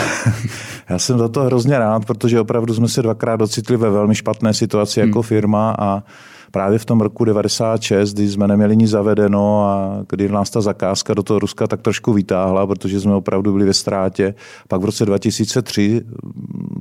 já 0.88 0.98
jsem 0.98 1.18
za 1.18 1.28
to 1.28 1.42
hrozně 1.42 1.78
rád, 1.78 2.04
protože 2.04 2.40
opravdu 2.40 2.74
jsme 2.74 2.88
se 2.88 3.02
dvakrát 3.02 3.36
docitli 3.36 3.76
ve 3.76 3.90
velmi 3.90 4.14
špatné 4.14 4.54
situaci 4.54 5.00
jako 5.00 5.04
hmm. 5.04 5.10
jako 5.10 5.22
firma 5.22 5.74
a 5.78 6.02
právě 6.50 6.78
v 6.78 6.84
tom 6.84 7.00
roku 7.00 7.24
96, 7.24 8.14
kdy 8.14 8.28
jsme 8.28 8.48
neměli 8.48 8.76
nic 8.76 8.90
zavedeno 8.90 9.64
a 9.64 9.98
kdy 10.08 10.28
nás 10.28 10.50
ta 10.50 10.60
zakázka 10.60 11.14
do 11.14 11.22
toho 11.22 11.38
Ruska 11.38 11.66
tak 11.66 11.82
trošku 11.82 12.12
vytáhla, 12.12 12.66
protože 12.66 13.00
jsme 13.00 13.14
opravdu 13.14 13.52
byli 13.52 13.64
ve 13.64 13.74
ztrátě. 13.74 14.34
Pak 14.68 14.80
v 14.80 14.84
roce 14.84 15.06
2003 15.06 16.02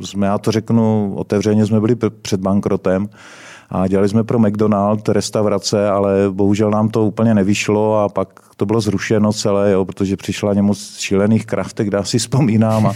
jsme, 0.02 0.28
já 0.28 0.38
to 0.38 0.52
řeknu 0.52 1.14
otevřeně, 1.16 1.66
jsme 1.66 1.80
byli 1.80 1.96
před 2.22 2.42
bankrotem 2.42 3.10
a 3.70 3.88
dělali 3.88 4.10
jsme 4.10 4.24
pro 4.24 4.40
McDonald 4.40 5.10
restaurace, 5.10 5.90
ale 5.90 6.12
bohužel 6.32 6.72
nám 6.72 6.90
to 6.90 7.06
úplně 7.06 7.34
nevyšlo 7.34 8.00
a 8.00 8.10
pak 8.10 8.28
to 8.58 8.66
bylo 8.66 8.82
zrušeno 8.82 9.34
celé, 9.34 9.72
jo, 9.72 9.86
protože 9.86 10.18
přišla 10.18 10.54
němoc 10.54 10.98
šílených 10.98 11.46
kraftek, 11.46 11.88
kde 11.88 12.06
si 12.06 12.20
vzpomínám 12.20 12.88
a, 12.88 12.94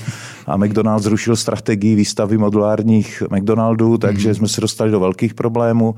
a 0.48 0.58
McDonald 0.58 1.04
zrušil 1.04 1.36
strategii 1.36 1.96
výstavy 1.96 2.38
modulárních 2.38 3.24
McDonaldů, 3.30 3.98
takže 3.98 4.30
mm. 4.30 4.36
jsme 4.36 4.48
se 4.48 4.62
dostali 4.62 4.92
do 4.92 5.00
velkých 5.00 5.34
problémů 5.34 5.96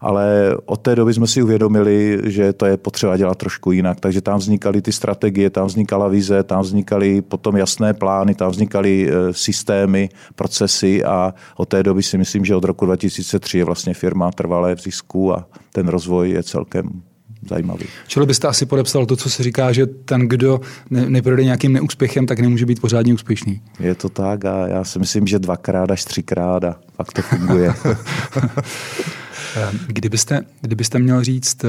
ale 0.00 0.56
od 0.64 0.80
té 0.80 0.96
doby 0.96 1.14
jsme 1.14 1.26
si 1.26 1.42
uvědomili, 1.42 2.20
že 2.24 2.52
to 2.52 2.66
je 2.66 2.76
potřeba 2.76 3.16
dělat 3.16 3.38
trošku 3.38 3.72
jinak. 3.72 4.00
Takže 4.00 4.20
tam 4.20 4.38
vznikaly 4.38 4.82
ty 4.82 4.92
strategie, 4.92 5.50
tam 5.50 5.66
vznikala 5.66 6.08
vize, 6.08 6.42
tam 6.42 6.62
vznikaly 6.62 7.22
potom 7.22 7.56
jasné 7.56 7.94
plány, 7.94 8.34
tam 8.34 8.50
vznikaly 8.50 9.10
e, 9.10 9.32
systémy, 9.32 10.08
procesy 10.34 11.04
a 11.04 11.34
od 11.56 11.68
té 11.68 11.82
doby 11.82 12.02
si 12.02 12.18
myslím, 12.18 12.44
že 12.44 12.56
od 12.56 12.64
roku 12.64 12.86
2003 12.86 13.58
je 13.58 13.64
vlastně 13.64 13.94
firma 13.94 14.30
trvalé 14.30 14.74
v 14.74 14.80
zisku 14.80 15.34
a 15.34 15.46
ten 15.72 15.88
rozvoj 15.88 16.30
je 16.30 16.42
celkem 16.42 17.02
zajímavý. 17.48 17.86
Čili 18.08 18.26
byste 18.26 18.48
asi 18.48 18.66
podepsal 18.66 19.06
to, 19.06 19.16
co 19.16 19.30
se 19.30 19.42
říká, 19.42 19.72
že 19.72 19.86
ten, 19.86 20.28
kdo 20.28 20.60
ne, 20.90 21.10
neprojde 21.10 21.44
nějakým 21.44 21.72
neúspěchem, 21.72 22.26
tak 22.26 22.40
nemůže 22.40 22.66
být 22.66 22.80
pořádně 22.80 23.14
úspěšný. 23.14 23.62
Je 23.80 23.94
to 23.94 24.08
tak 24.08 24.44
a 24.44 24.66
já 24.68 24.84
si 24.84 24.98
myslím, 24.98 25.26
že 25.26 25.38
dvakrát 25.38 25.90
až 25.90 26.04
třikrát 26.04 26.64
a 26.64 26.76
pak 26.96 27.12
to 27.12 27.22
funguje. 27.22 27.74
Eh, 29.56 29.72
kdybyste, 29.86 30.40
kdybyste 30.60 30.98
měl 30.98 31.24
říct, 31.24 31.64
eh, 31.64 31.68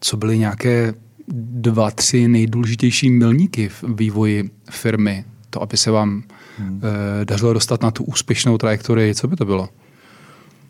co 0.00 0.16
byly 0.16 0.38
nějaké 0.38 0.94
dva, 1.28 1.90
tři 1.90 2.28
nejdůležitější 2.28 3.10
milníky 3.10 3.68
v 3.68 3.84
vývoji 3.88 4.50
firmy, 4.70 5.24
to, 5.50 5.62
aby 5.62 5.76
se 5.76 5.90
vám 5.90 6.22
hmm. 6.58 6.80
Eh, 6.84 7.24
dařilo 7.24 7.52
dostat 7.52 7.82
na 7.82 7.90
tu 7.90 8.04
úspěšnou 8.04 8.58
trajektorii, 8.58 9.14
co 9.14 9.28
by 9.28 9.36
to 9.36 9.44
bylo? 9.44 9.68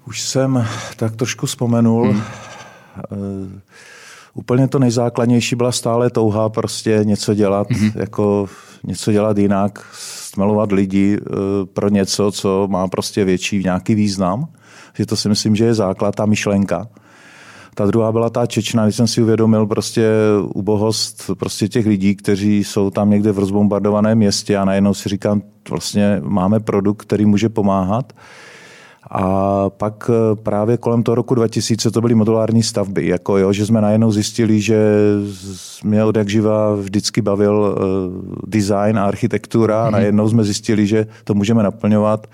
Už 0.06 0.20
jsem 0.20 0.66
tak 0.96 1.16
trošku 1.16 1.46
vzpomenul. 1.46 2.10
Hmm. 2.10 2.22
Uh, 3.10 3.52
úplně 4.34 4.68
to 4.68 4.78
nejzákladnější 4.78 5.56
byla 5.56 5.72
stále 5.72 6.10
touha 6.10 6.48
prostě 6.48 7.00
něco 7.04 7.34
dělat, 7.34 7.70
hmm. 7.70 7.90
jako 7.94 8.48
něco 8.84 9.12
dělat 9.12 9.38
jinak, 9.38 9.86
stmelovat 9.92 10.72
lidi 10.72 11.18
uh, 11.18 11.36
pro 11.72 11.88
něco, 11.88 12.32
co 12.32 12.68
má 12.70 12.88
prostě 12.88 13.24
větší 13.24 13.58
nějaký 13.58 13.94
význam 13.94 14.48
že 14.94 15.06
to 15.06 15.16
si 15.16 15.28
myslím, 15.28 15.56
že 15.56 15.64
je 15.64 15.74
základ, 15.74 16.14
ta 16.14 16.26
myšlenka. 16.26 16.88
Ta 17.74 17.86
druhá 17.86 18.12
byla 18.12 18.30
ta 18.30 18.46
Čečna, 18.46 18.84
když 18.84 18.96
jsem 18.96 19.06
si 19.06 19.22
uvědomil 19.22 19.66
prostě 19.66 20.10
ubohost 20.54 21.30
prostě 21.38 21.68
těch 21.68 21.86
lidí, 21.86 22.16
kteří 22.16 22.64
jsou 22.64 22.90
tam 22.90 23.10
někde 23.10 23.32
v 23.32 23.38
rozbombardovaném 23.38 24.18
městě 24.18 24.56
a 24.56 24.64
najednou 24.64 24.94
si 24.94 25.08
říkám, 25.08 25.42
vlastně 25.70 26.20
máme 26.24 26.60
produkt, 26.60 27.02
který 27.02 27.26
může 27.26 27.48
pomáhat. 27.48 28.12
A 29.10 29.70
pak 29.70 30.10
eh, 30.10 30.36
právě 30.36 30.76
kolem 30.76 31.02
toho 31.02 31.14
roku 31.14 31.34
2000 31.34 31.90
to 31.90 32.00
byly 32.00 32.14
modulární 32.14 32.62
stavby, 32.62 33.06
jako 33.06 33.38
jo, 33.38 33.52
že 33.52 33.66
jsme 33.66 33.80
najednou 33.80 34.12
zjistili, 34.12 34.60
že 34.60 34.76
mě 35.84 36.04
od 36.04 36.16
jak 36.16 36.28
živa 36.28 36.74
vždycky 36.74 37.22
bavil 37.22 37.76
eh, 37.76 37.82
design 38.46 38.98
a 38.98 39.04
architektura 39.04 39.82
a 39.82 39.84
mhm. 39.84 39.92
najednou 39.92 40.28
jsme 40.28 40.44
zjistili, 40.44 40.86
že 40.86 41.06
to 41.24 41.34
můžeme 41.34 41.62
naplňovat 41.62 42.26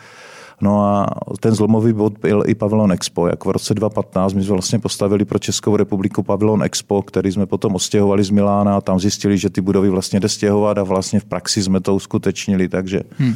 No 0.61 0.85
a 0.85 1.07
ten 1.41 1.55
zlomový 1.55 1.93
bod 1.93 2.19
byl 2.19 2.43
i 2.47 2.55
Pavilon 2.55 2.93
Expo. 2.93 3.27
Jak 3.27 3.45
v 3.45 3.51
roce 3.51 3.75
2015 3.75 4.33
my 4.35 4.43
jsme 4.45 4.53
vlastně 4.53 4.79
postavili 4.79 5.25
pro 5.25 5.39
Českou 5.39 5.77
republiku 5.77 6.23
Pavilon 6.23 6.63
Expo, 6.63 7.03
který 7.03 7.33
jsme 7.33 7.47
potom 7.47 7.75
ostěhovali 7.75 8.25
z 8.25 8.31
Milána 8.31 8.77
a 8.77 8.81
tam 8.81 9.01
zjistili, 9.01 9.39
že 9.39 9.51
ty 9.51 9.61
budovy 9.61 9.91
vlastně 9.91 10.21
jde 10.21 10.29
stěhovat 10.29 10.79
a 10.79 10.83
vlastně 10.83 11.21
v 11.21 11.25
praxi 11.25 11.63
jsme 11.63 11.81
to 11.81 11.95
uskutečnili, 11.95 12.69
takže 12.69 13.01
hmm. 13.19 13.35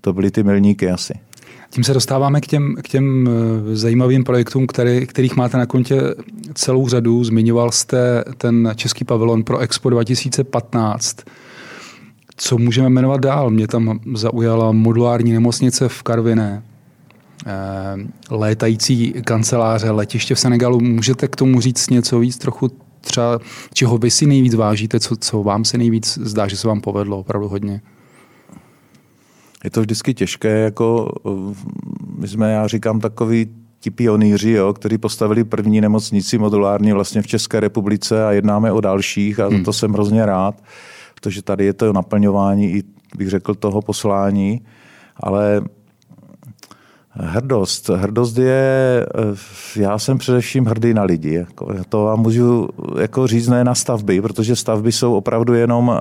to 0.00 0.12
byly 0.12 0.30
ty 0.30 0.42
milníky 0.42 0.90
asi. 0.90 1.14
Tím 1.70 1.84
se 1.84 1.94
dostáváme 1.94 2.40
k 2.40 2.46
těm, 2.46 2.76
k 2.82 2.88
těm 2.88 3.28
eh, 3.28 3.76
zajímavým 3.76 4.24
projektům, 4.24 4.66
který, 4.66 5.06
kterých 5.06 5.36
máte 5.36 5.56
na 5.56 5.66
kontě 5.66 6.00
celou 6.54 6.88
řadu. 6.88 7.24
Zmiňoval 7.24 7.70
jste 7.70 8.24
ten 8.38 8.72
český 8.76 9.04
pavilon 9.04 9.44
pro 9.44 9.58
Expo 9.58 9.90
2015. 9.90 11.16
Co 12.40 12.58
můžeme 12.58 12.88
jmenovat 12.88 13.20
dál? 13.20 13.50
Mě 13.50 13.66
tam 13.66 14.00
zaujala 14.14 14.72
modulární 14.72 15.32
nemocnice 15.32 15.88
v 15.88 16.02
Karviné, 16.02 16.62
eh, 17.46 17.52
létající 18.30 19.12
kanceláře, 19.24 19.90
letiště 19.90 20.34
v 20.34 20.40
Senegalu. 20.40 20.80
Můžete 20.80 21.28
k 21.28 21.36
tomu 21.36 21.60
říct 21.60 21.90
něco 21.90 22.18
víc, 22.18 22.38
trochu 22.38 22.70
třeba, 23.00 23.38
čeho 23.74 23.98
vy 23.98 24.10
si 24.10 24.26
nejvíc 24.26 24.54
vážíte, 24.54 25.00
co, 25.00 25.16
co 25.16 25.42
vám 25.42 25.64
se 25.64 25.78
nejvíc 25.78 26.18
zdá, 26.22 26.48
že 26.48 26.56
se 26.56 26.68
vám 26.68 26.80
povedlo 26.80 27.18
opravdu 27.18 27.48
hodně? 27.48 27.80
Je 29.64 29.70
to 29.70 29.80
vždycky 29.80 30.14
těžké, 30.14 30.58
jako 30.58 31.12
my 32.18 32.28
jsme, 32.28 32.52
já 32.52 32.66
říkám, 32.66 33.00
takový 33.00 33.46
ti 33.80 33.90
pionýři, 33.90 34.50
jo, 34.50 34.72
kteří 34.72 34.98
postavili 34.98 35.44
první 35.44 35.80
nemocnici 35.80 36.38
modulární 36.38 36.92
vlastně 36.92 37.22
v 37.22 37.26
České 37.26 37.60
republice 37.60 38.26
a 38.26 38.32
jednáme 38.32 38.72
o 38.72 38.80
dalších 38.80 39.40
a 39.40 39.48
hmm. 39.48 39.64
to 39.64 39.72
jsem 39.72 39.92
hrozně 39.92 40.26
rád 40.26 40.62
protože 41.20 41.42
tady 41.42 41.64
je 41.64 41.72
to 41.72 41.92
naplňování 41.92 42.70
i, 42.70 42.82
bych 43.16 43.28
řekl, 43.28 43.54
toho 43.54 43.82
poslání, 43.82 44.60
ale 45.16 45.62
Hrdost. 47.20 47.88
Hrdost 47.88 48.38
je, 48.38 49.06
já 49.76 49.98
jsem 49.98 50.18
především 50.18 50.64
hrdý 50.64 50.94
na 50.94 51.02
lidi. 51.02 51.32
Jako, 51.32 51.74
to 51.88 52.04
vám 52.04 52.20
můžu 52.20 52.68
jako 53.00 53.26
říct 53.26 53.48
ne 53.48 53.64
na 53.64 53.74
stavby, 53.74 54.20
protože 54.20 54.56
stavby 54.56 54.92
jsou 54.92 55.14
opravdu 55.14 55.54
jenom 55.54 55.88
uh, 55.88 55.96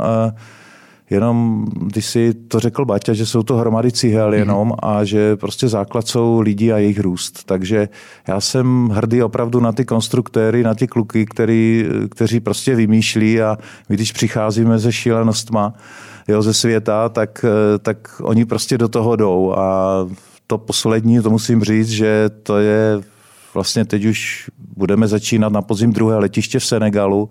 jenom, 1.09 1.65
když 1.81 2.05
si 2.05 2.33
to 2.33 2.59
řekl 2.59 2.85
Baťa, 2.85 3.13
že 3.13 3.25
jsou 3.25 3.43
to 3.43 3.55
hromady 3.55 3.91
cihel 3.91 4.29
mhm. 4.29 4.37
jenom 4.39 4.73
a 4.83 5.03
že 5.03 5.35
prostě 5.35 5.67
základ 5.67 6.07
jsou 6.07 6.39
lidi 6.39 6.71
a 6.71 6.77
jejich 6.77 6.99
růst. 6.99 7.43
Takže 7.45 7.89
já 8.27 8.41
jsem 8.41 8.89
hrdý 8.89 9.23
opravdu 9.23 9.59
na 9.59 9.71
ty 9.71 9.85
konstruktéry, 9.85 10.63
na 10.63 10.75
ty 10.75 10.87
kluky, 10.87 11.25
který, 11.25 11.85
kteří 12.09 12.39
prostě 12.39 12.75
vymýšlí 12.75 13.41
a 13.41 13.57
my, 13.89 13.95
když 13.95 14.11
přicházíme 14.11 14.79
se 14.79 14.91
šílenostma 14.91 15.73
jo, 16.27 16.41
ze 16.41 16.53
světa, 16.53 17.09
tak, 17.09 17.45
tak 17.81 18.21
oni 18.23 18.45
prostě 18.45 18.77
do 18.77 18.87
toho 18.87 19.15
jdou 19.15 19.53
a 19.57 19.95
to 20.47 20.57
poslední, 20.57 21.21
to 21.21 21.29
musím 21.29 21.63
říct, 21.63 21.89
že 21.89 22.29
to 22.43 22.57
je 22.57 23.01
vlastně 23.57 23.85
teď 23.85 24.05
už 24.05 24.49
budeme 24.77 25.07
začínat 25.07 25.51
na 25.51 25.61
podzim 25.61 25.93
druhé 25.93 26.17
letiště 26.17 26.59
v 26.59 26.65
Senegalu 26.65 27.29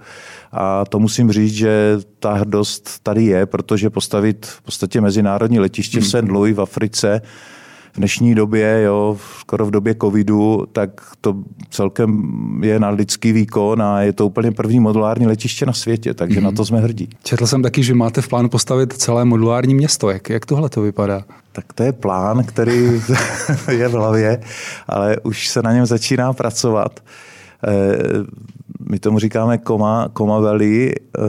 a 0.52 0.84
to 0.84 0.98
musím 0.98 1.32
říct, 1.32 1.54
že 1.54 1.98
ta 2.18 2.32
hrdost 2.32 2.90
tady 3.02 3.24
je, 3.24 3.46
protože 3.46 3.90
postavit 3.90 4.46
v 4.46 4.62
podstatě 4.62 5.00
mezinárodní 5.00 5.58
letiště 5.58 6.00
v 6.00 6.02
hmm. 6.02 6.10
St. 6.10 6.28
Louis 6.28 6.56
v 6.56 6.60
Africe 6.60 7.22
v 7.92 7.98
dnešní 7.98 8.34
době, 8.34 8.82
jo, 8.84 9.18
skoro 9.38 9.66
v 9.66 9.70
době 9.70 9.94
covidu, 10.02 10.66
tak 10.72 10.90
to 11.20 11.34
celkem 11.70 12.22
je 12.62 12.80
na 12.80 12.88
lidský 12.88 13.32
výkon 13.32 13.82
a 13.82 14.02
je 14.02 14.12
to 14.12 14.26
úplně 14.26 14.52
první 14.52 14.80
modulární 14.80 15.26
letiště 15.26 15.66
na 15.66 15.72
světě, 15.72 16.14
takže 16.14 16.40
mm-hmm. 16.40 16.44
na 16.44 16.52
to 16.52 16.64
jsme 16.64 16.80
hrdí. 16.80 17.08
Četl 17.22 17.46
jsem 17.46 17.62
taky, 17.62 17.82
že 17.82 17.94
máte 17.94 18.22
v 18.22 18.28
plánu 18.28 18.48
postavit 18.48 18.92
celé 18.92 19.24
modulární 19.24 19.74
město. 19.74 20.10
Jak, 20.10 20.30
jak 20.30 20.46
tohle 20.46 20.68
to 20.68 20.82
vypadá? 20.82 21.24
Tak 21.56 21.72
to 21.72 21.82
je 21.82 21.92
plán, 21.92 22.44
který 22.44 22.84
je 23.70 23.88
v 23.88 23.92
hlavě, 23.92 24.40
ale 24.88 25.16
už 25.22 25.48
se 25.48 25.62
na 25.62 25.72
něm 25.72 25.86
začíná 25.86 26.32
pracovat. 26.32 27.00
Eh, 27.66 27.96
my 28.90 28.98
tomu 28.98 29.18
říkáme 29.18 29.58
Koma, 29.58 30.08
Koma 30.12 30.40
Valley. 30.40 30.92
Eh, 30.92 31.20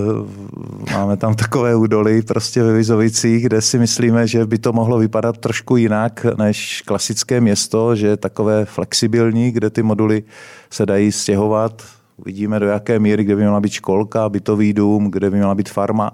máme 0.93 1.17
tam 1.17 1.36
takové 1.36 1.75
údoly 1.75 2.22
prostě 2.22 2.63
ve 2.63 2.74
Vizovicích, 2.74 3.43
kde 3.43 3.62
si 3.62 3.79
myslíme, 3.79 4.27
že 4.27 4.46
by 4.46 4.57
to 4.57 4.74
mohlo 4.74 4.98
vypadat 4.98 5.38
trošku 5.38 5.77
jinak 5.77 6.25
než 6.38 6.81
klasické 6.81 7.41
město, 7.41 7.96
že 7.96 8.07
je 8.07 8.17
takové 8.17 8.65
flexibilní, 8.65 9.51
kde 9.51 9.69
ty 9.69 9.84
moduly 9.84 10.24
se 10.69 10.86
dají 10.86 11.12
stěhovat. 11.12 11.84
Uvidíme, 12.17 12.60
do 12.60 12.67
jaké 12.67 13.00
míry, 13.00 13.24
kde 13.24 13.36
by 13.36 13.41
měla 13.41 13.60
být 13.60 13.72
školka, 13.72 14.29
bytový 14.29 14.74
dům, 14.74 15.12
kde 15.12 15.29
by 15.29 15.38
měla 15.38 15.55
být 15.55 15.69
farma, 15.69 16.12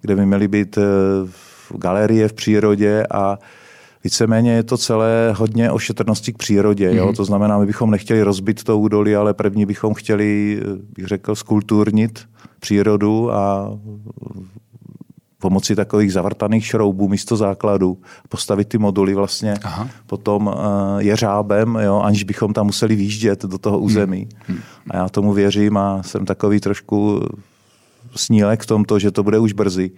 kde 0.00 0.16
by 0.16 0.26
měly 0.26 0.48
být 0.48 0.78
eh, 1.74 1.78
galerie 1.78 2.28
v 2.28 2.32
přírodě 2.32 3.06
a 3.10 3.38
Víceméně 4.04 4.52
je 4.52 4.62
to 4.62 4.78
celé 4.78 5.34
hodně 5.36 5.70
o 5.70 5.78
šetrnosti 5.78 6.32
k 6.32 6.38
přírodě. 6.38 6.90
Mm-hmm. 6.90 6.96
Jo? 6.96 7.06
Mhm. 7.06 7.14
To 7.14 7.24
znamená, 7.24 7.58
my 7.58 7.66
bychom 7.66 7.90
nechtěli 7.90 8.22
rozbit 8.22 8.64
to 8.64 8.78
údolí, 8.78 9.16
ale 9.16 9.34
první 9.34 9.66
bychom 9.66 9.94
chtěli, 9.94 10.60
bych 10.96 11.06
řekl, 11.06 11.34
skulturnit 11.34 12.28
přírodu 12.60 13.32
a 13.32 13.70
pomocí 15.38 15.74
takových 15.74 16.12
zavrtaných 16.12 16.66
šroubů 16.66 17.08
místo 17.08 17.36
základu 17.36 17.98
postavit 18.28 18.68
ty 18.68 18.78
moduly 18.78 19.14
vlastně 19.14 19.54
Aha. 19.62 19.88
potom 20.06 20.46
uh, 20.46 20.54
jeřábem, 20.98 21.78
jo, 21.80 22.00
aniž 22.00 22.24
bychom 22.24 22.52
tam 22.52 22.66
museli 22.66 22.96
výjíždět 22.96 23.42
do 23.44 23.58
toho 23.58 23.78
území. 23.78 24.28
Hmm. 24.46 24.58
A 24.90 24.96
já 24.96 25.08
tomu 25.08 25.32
věřím 25.32 25.76
a 25.76 26.02
jsem 26.02 26.24
takový 26.24 26.60
trošku 26.60 27.22
snílek 28.16 28.62
v 28.62 28.66
tomto, 28.66 28.98
že 28.98 29.10
to 29.10 29.22
bude 29.22 29.38
už 29.38 29.52
brzy 29.52 29.90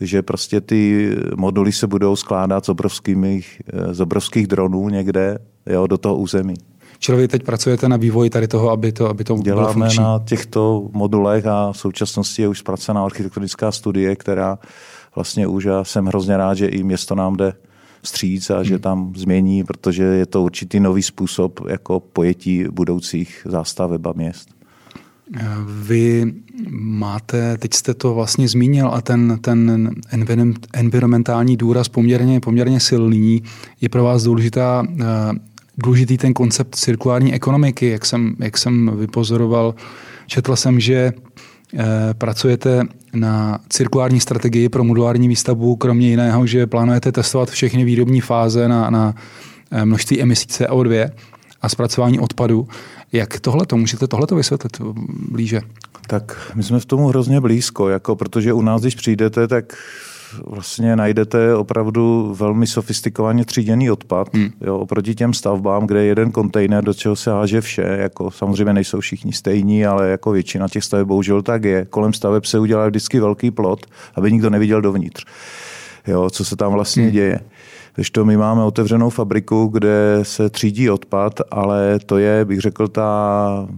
že 0.00 0.22
prostě 0.22 0.60
ty 0.60 1.10
moduly 1.36 1.72
se 1.72 1.86
budou 1.86 2.16
skládat 2.16 2.64
z, 2.64 2.68
obrovskými, 2.68 3.42
z 3.90 4.00
obrovských 4.00 4.46
dronů 4.46 4.88
někde 4.88 5.38
jo, 5.66 5.86
do 5.86 5.98
toho 5.98 6.16
území. 6.16 6.54
Čili 6.98 7.18
vy 7.18 7.28
teď 7.28 7.42
pracujete 7.42 7.88
na 7.88 7.96
vývoji 7.96 8.30
tady 8.30 8.48
toho, 8.48 8.70
aby 8.70 8.92
to, 8.92 9.08
aby 9.08 9.24
to 9.24 9.36
Děláme 9.36 9.62
bylo 9.62 9.72
funkční. 9.72 10.04
na 10.04 10.20
těchto 10.24 10.88
modulech 10.92 11.46
a 11.46 11.72
v 11.72 11.76
současnosti 11.76 12.42
je 12.42 12.48
už 12.48 12.58
zpracená 12.58 13.04
architektonická 13.04 13.72
studie, 13.72 14.16
která 14.16 14.58
vlastně 15.14 15.46
už 15.46 15.64
já 15.64 15.84
jsem 15.84 16.06
hrozně 16.06 16.36
rád, 16.36 16.54
že 16.54 16.66
i 16.66 16.82
město 16.82 17.14
nám 17.14 17.36
jde 17.36 17.52
stříc 18.02 18.50
a 18.50 18.56
hmm. 18.56 18.64
že 18.64 18.78
tam 18.78 19.12
změní, 19.16 19.64
protože 19.64 20.02
je 20.02 20.26
to 20.26 20.42
určitý 20.42 20.80
nový 20.80 21.02
způsob 21.02 21.60
jako 21.68 22.00
pojetí 22.00 22.64
budoucích 22.70 23.46
zástaveb 23.50 24.06
a 24.06 24.12
měst. 24.12 24.48
Vy 25.82 26.32
máte, 26.70 27.58
teď 27.58 27.74
jste 27.74 27.94
to 27.94 28.14
vlastně 28.14 28.48
zmínil 28.48 28.88
a 28.88 29.00
ten, 29.00 29.38
ten 29.40 29.90
environmentální 30.72 31.56
důraz 31.56 31.88
poměrně, 31.88 32.40
poměrně 32.40 32.80
silný. 32.80 33.42
Je 33.80 33.88
pro 33.88 34.04
vás 34.04 34.22
důležitá, 34.22 34.86
eh, 35.00 35.04
důležitý 35.78 36.18
ten 36.18 36.34
koncept 36.34 36.74
cirkulární 36.74 37.34
ekonomiky, 37.34 37.88
jak 37.88 38.06
jsem, 38.06 38.36
jak 38.38 38.58
jsem 38.58 38.90
vypozoroval. 38.96 39.74
Četl 40.26 40.56
jsem, 40.56 40.80
že 40.80 41.12
eh, 41.74 41.84
pracujete 42.14 42.84
na 43.14 43.58
cirkulární 43.68 44.20
strategii 44.20 44.68
pro 44.68 44.84
modulární 44.84 45.28
výstavbu, 45.28 45.76
kromě 45.76 46.08
jiného, 46.08 46.46
že 46.46 46.66
plánujete 46.66 47.12
testovat 47.12 47.50
všechny 47.50 47.84
výrobní 47.84 48.20
fáze 48.20 48.68
na, 48.68 48.90
na 48.90 49.14
eh, 49.70 49.84
množství 49.84 50.22
emisí 50.22 50.46
CO2 50.46 51.10
a 51.62 51.68
zpracování 51.68 52.18
odpadu. 52.18 52.68
Jak 53.12 53.40
tohle 53.40 53.66
to 53.66 53.76
můžete 53.76 54.06
tohle 54.06 54.26
to 54.26 54.36
vysvětlit 54.36 54.80
blíže? 55.30 55.60
Tak 56.06 56.52
my 56.54 56.62
jsme 56.62 56.80
v 56.80 56.86
tomu 56.86 57.08
hrozně 57.08 57.40
blízko, 57.40 57.88
jako 57.88 58.16
protože 58.16 58.52
u 58.52 58.62
nás, 58.62 58.80
když 58.80 58.94
přijdete, 58.94 59.48
tak 59.48 59.76
vlastně 60.46 60.96
najdete 60.96 61.54
opravdu 61.54 62.34
velmi 62.38 62.66
sofistikovaně 62.66 63.44
tříděný 63.44 63.90
odpad 63.90 64.34
hmm. 64.34 64.50
jo, 64.60 64.78
oproti 64.78 65.14
těm 65.14 65.34
stavbám, 65.34 65.86
kde 65.86 66.00
je 66.00 66.06
jeden 66.06 66.32
kontejner, 66.32 66.84
do 66.84 66.94
čeho 66.94 67.16
se 67.16 67.30
háže 67.30 67.60
vše. 67.60 67.96
Jako, 68.00 68.30
samozřejmě 68.30 68.72
nejsou 68.72 69.00
všichni 69.00 69.32
stejní, 69.32 69.86
ale 69.86 70.08
jako 70.08 70.30
většina 70.30 70.68
těch 70.68 70.84
staveb 70.84 71.08
bohužel 71.08 71.42
tak 71.42 71.64
je. 71.64 71.84
Kolem 71.90 72.12
staveb 72.12 72.44
se 72.44 72.58
udělá 72.58 72.88
vždycky 72.88 73.20
velký 73.20 73.50
plot, 73.50 73.86
aby 74.14 74.32
nikdo 74.32 74.50
neviděl 74.50 74.80
dovnitř, 74.80 75.24
jo, 76.06 76.30
co 76.30 76.44
se 76.44 76.56
tam 76.56 76.72
vlastně 76.72 77.02
hmm. 77.02 77.12
děje. 77.12 77.40
Když 77.94 78.10
to 78.10 78.24
my 78.24 78.36
máme 78.36 78.64
otevřenou 78.64 79.10
fabriku, 79.10 79.66
kde 79.66 80.18
se 80.22 80.50
třídí 80.50 80.90
odpad, 80.90 81.40
ale 81.50 81.98
to 82.06 82.18
je, 82.18 82.44
bych 82.44 82.60
řekl, 82.60 82.88
ta, 82.88 83.68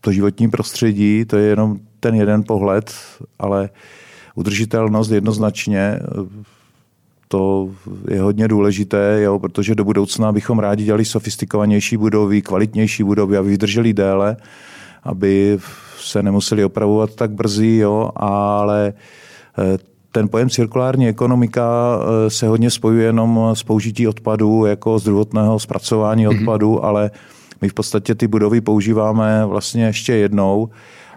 to 0.00 0.12
životní 0.12 0.50
prostředí, 0.50 1.24
to 1.24 1.36
je 1.36 1.48
jenom 1.48 1.76
ten 2.00 2.14
jeden 2.14 2.44
pohled, 2.46 2.94
ale 3.38 3.70
udržitelnost 4.34 5.10
jednoznačně 5.10 6.00
to 7.28 7.70
je 8.08 8.20
hodně 8.20 8.48
důležité, 8.48 9.20
jo, 9.22 9.38
protože 9.38 9.74
do 9.74 9.84
budoucna 9.84 10.32
bychom 10.32 10.58
rádi 10.58 10.84
dělali 10.84 11.04
sofistikovanější 11.04 11.96
budovy, 11.96 12.42
kvalitnější 12.42 13.02
budovy, 13.04 13.36
aby 13.36 13.48
vydrželi 13.48 13.92
déle, 13.92 14.36
aby 15.02 15.58
se 15.98 16.22
nemuseli 16.22 16.64
opravovat 16.64 17.14
tak 17.14 17.30
brzy, 17.30 17.76
jo, 17.76 18.10
ale 18.16 18.92
eh, 19.58 19.78
ten 20.18 20.28
pojem 20.28 20.50
cirkulární 20.50 21.08
ekonomika 21.08 21.98
eh, 22.00 22.30
se 22.30 22.46
hodně 22.46 22.70
spojuje 22.70 23.06
jenom 23.06 23.50
s 23.54 23.62
použití 23.62 24.08
odpadů 24.08 24.66
jako 24.66 24.98
z 24.98 25.04
druhotného 25.04 25.58
zpracování 25.58 26.26
mm-hmm. 26.26 26.40
odpadů, 26.40 26.84
ale 26.84 27.10
my 27.60 27.68
v 27.68 27.74
podstatě 27.74 28.14
ty 28.14 28.26
budovy 28.26 28.60
používáme 28.60 29.46
vlastně 29.46 29.84
ještě 29.84 30.12
jednou 30.12 30.68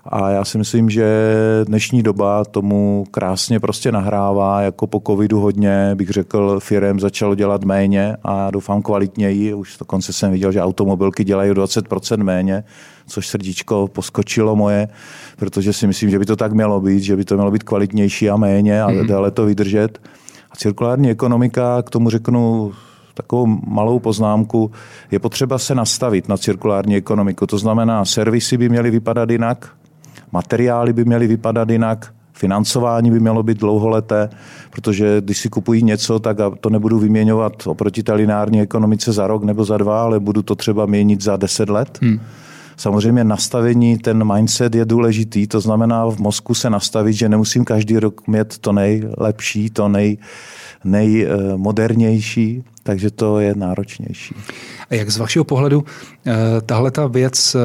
a 0.05 0.29
já 0.29 0.45
si 0.45 0.57
myslím, 0.57 0.89
že 0.89 1.05
dnešní 1.67 2.03
doba 2.03 2.45
tomu 2.45 3.05
krásně 3.11 3.59
prostě 3.59 3.91
nahrává, 3.91 4.61
jako 4.61 4.87
po 4.87 5.01
covidu 5.07 5.39
hodně, 5.39 5.91
bych 5.95 6.09
řekl, 6.09 6.59
firem 6.59 6.99
začalo 6.99 7.35
dělat 7.35 7.63
méně 7.63 8.17
a 8.23 8.51
doufám 8.51 8.81
kvalitněji. 8.81 9.53
Už 9.53 9.77
dokonce 9.77 10.13
jsem 10.13 10.31
viděl, 10.31 10.51
že 10.51 10.61
automobilky 10.61 11.23
dělají 11.23 11.51
20% 11.51 12.23
méně, 12.23 12.63
což 13.07 13.27
srdíčko 13.27 13.87
poskočilo 13.87 14.55
moje, 14.55 14.87
protože 15.37 15.73
si 15.73 15.87
myslím, 15.87 16.09
že 16.09 16.19
by 16.19 16.25
to 16.25 16.35
tak 16.35 16.53
mělo 16.53 16.81
být, 16.81 17.03
že 17.03 17.15
by 17.15 17.25
to 17.25 17.35
mělo 17.35 17.51
být 17.51 17.63
kvalitnější 17.63 18.29
a 18.29 18.37
méně 18.37 18.83
a 18.83 18.89
mm-hmm. 18.89 19.07
déle 19.07 19.31
to 19.31 19.45
vydržet. 19.45 19.99
A 20.51 20.55
cirkulární 20.55 21.09
ekonomika, 21.09 21.81
k 21.81 21.89
tomu 21.89 22.09
řeknu 22.09 22.71
takovou 23.13 23.45
malou 23.67 23.99
poznámku, 23.99 24.71
je 25.11 25.19
potřeba 25.19 25.57
se 25.57 25.75
nastavit 25.75 26.29
na 26.29 26.37
cirkulární 26.37 26.95
ekonomiku. 26.95 27.47
To 27.47 27.57
znamená, 27.57 28.05
servisy 28.05 28.57
by 28.57 28.69
měly 28.69 28.91
vypadat 28.91 29.29
jinak, 29.29 29.69
materiály 30.31 30.93
by 30.93 31.05
měly 31.05 31.27
vypadat 31.27 31.69
jinak, 31.69 32.13
financování 32.33 33.11
by 33.11 33.19
mělo 33.19 33.43
být 33.43 33.57
dlouholeté, 33.57 34.29
protože 34.71 35.21
když 35.21 35.37
si 35.37 35.49
kupují 35.49 35.83
něco, 35.83 36.19
tak 36.19 36.37
to 36.59 36.69
nebudu 36.69 36.99
vyměňovat 36.99 37.67
oproti 37.67 38.03
té 38.03 38.13
lineární 38.13 38.61
ekonomice 38.61 39.11
za 39.11 39.27
rok 39.27 39.43
nebo 39.43 39.65
za 39.65 39.77
dva, 39.77 40.01
ale 40.01 40.19
budu 40.19 40.41
to 40.41 40.55
třeba 40.55 40.85
měnit 40.85 41.21
za 41.21 41.37
deset 41.37 41.69
let. 41.69 41.99
Hmm. 42.01 42.19
Samozřejmě 42.77 43.23
nastavení, 43.23 43.97
ten 43.97 44.33
mindset 44.33 44.75
je 44.75 44.85
důležitý, 44.85 45.47
to 45.47 45.59
znamená 45.59 46.05
v 46.05 46.19
mozku 46.19 46.53
se 46.53 46.69
nastavit, 46.69 47.13
že 47.13 47.29
nemusím 47.29 47.65
každý 47.65 47.99
rok 47.99 48.27
mít 48.27 48.57
to 48.57 48.71
nejlepší, 48.71 49.69
to 49.69 49.87
nej, 49.87 50.17
nejmodernější, 50.83 52.63
takže 52.83 53.11
to 53.11 53.39
je 53.39 53.55
náročnější. 53.55 54.35
A 54.89 54.95
jak 54.95 55.09
z 55.09 55.17
vašeho 55.17 55.45
pohledu 55.45 55.83
eh, 56.25 56.33
tahle 56.65 56.91
ta 56.91 57.07
věc 57.07 57.55
eh, 57.55 57.59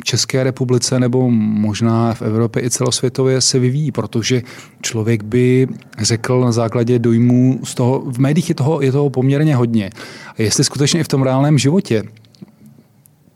v 0.00 0.04
České 0.04 0.44
republice 0.44 1.00
nebo 1.00 1.30
možná 1.30 2.14
v 2.14 2.22
Evropě 2.22 2.64
i 2.64 2.70
celosvětově 2.70 3.40
se 3.40 3.58
vyvíjí, 3.58 3.92
protože 3.92 4.42
člověk 4.82 5.22
by 5.22 5.68
řekl 5.98 6.40
na 6.40 6.52
základě 6.52 6.98
dojmů 6.98 7.60
z 7.64 7.74
toho, 7.74 8.00
v 8.06 8.18
médiích 8.18 8.48
je 8.48 8.54
toho, 8.54 8.80
je 8.80 8.92
toho 8.92 9.10
poměrně 9.10 9.56
hodně. 9.56 9.90
A 10.38 10.42
jestli 10.42 10.64
skutečně 10.64 11.00
i 11.00 11.04
v 11.04 11.08
tom 11.08 11.22
reálném 11.22 11.58
životě 11.58 12.02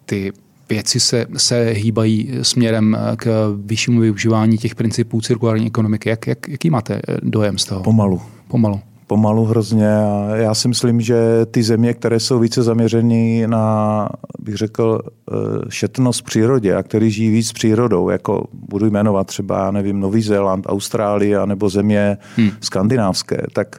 ty 0.06 0.32
věci 0.68 1.00
se, 1.00 1.26
se 1.36 1.70
hýbají 1.70 2.30
směrem 2.42 2.96
k 3.16 3.54
vyššímu 3.64 4.00
využívání 4.00 4.58
těch 4.58 4.74
principů 4.74 5.20
cirkulární 5.20 5.66
ekonomiky. 5.66 6.08
Jak, 6.08 6.26
jak, 6.26 6.48
jaký 6.48 6.70
máte 6.70 7.00
dojem 7.22 7.58
z 7.58 7.64
toho? 7.64 7.82
Pomalu. 7.82 8.20
Pomalu 8.48 8.80
pomalu 9.12 9.44
hrozně 9.44 9.96
a 9.96 10.36
já 10.36 10.54
si 10.54 10.68
myslím, 10.68 11.00
že 11.00 11.16
ty 11.50 11.62
země, 11.62 11.94
které 11.94 12.20
jsou 12.20 12.38
více 12.38 12.62
zaměřené 12.62 13.46
na, 13.46 14.08
bych 14.38 14.56
řekl, 14.56 14.98
eh, 15.04 15.34
šetnost 15.68 16.24
přírodě 16.24 16.74
a 16.74 16.82
který 16.82 17.10
žijí 17.10 17.30
víc 17.30 17.48
s 17.48 17.52
přírodou, 17.52 18.08
jako 18.08 18.46
budu 18.52 18.86
jmenovat 18.86 19.26
třeba, 19.26 19.70
nevím, 19.70 20.00
Nový 20.00 20.22
Zéland, 20.22 20.66
Austrálie 20.68 21.46
nebo 21.46 21.68
země 21.68 22.16
hmm. 22.36 22.50
skandinávské, 22.60 23.36
tak 23.52 23.76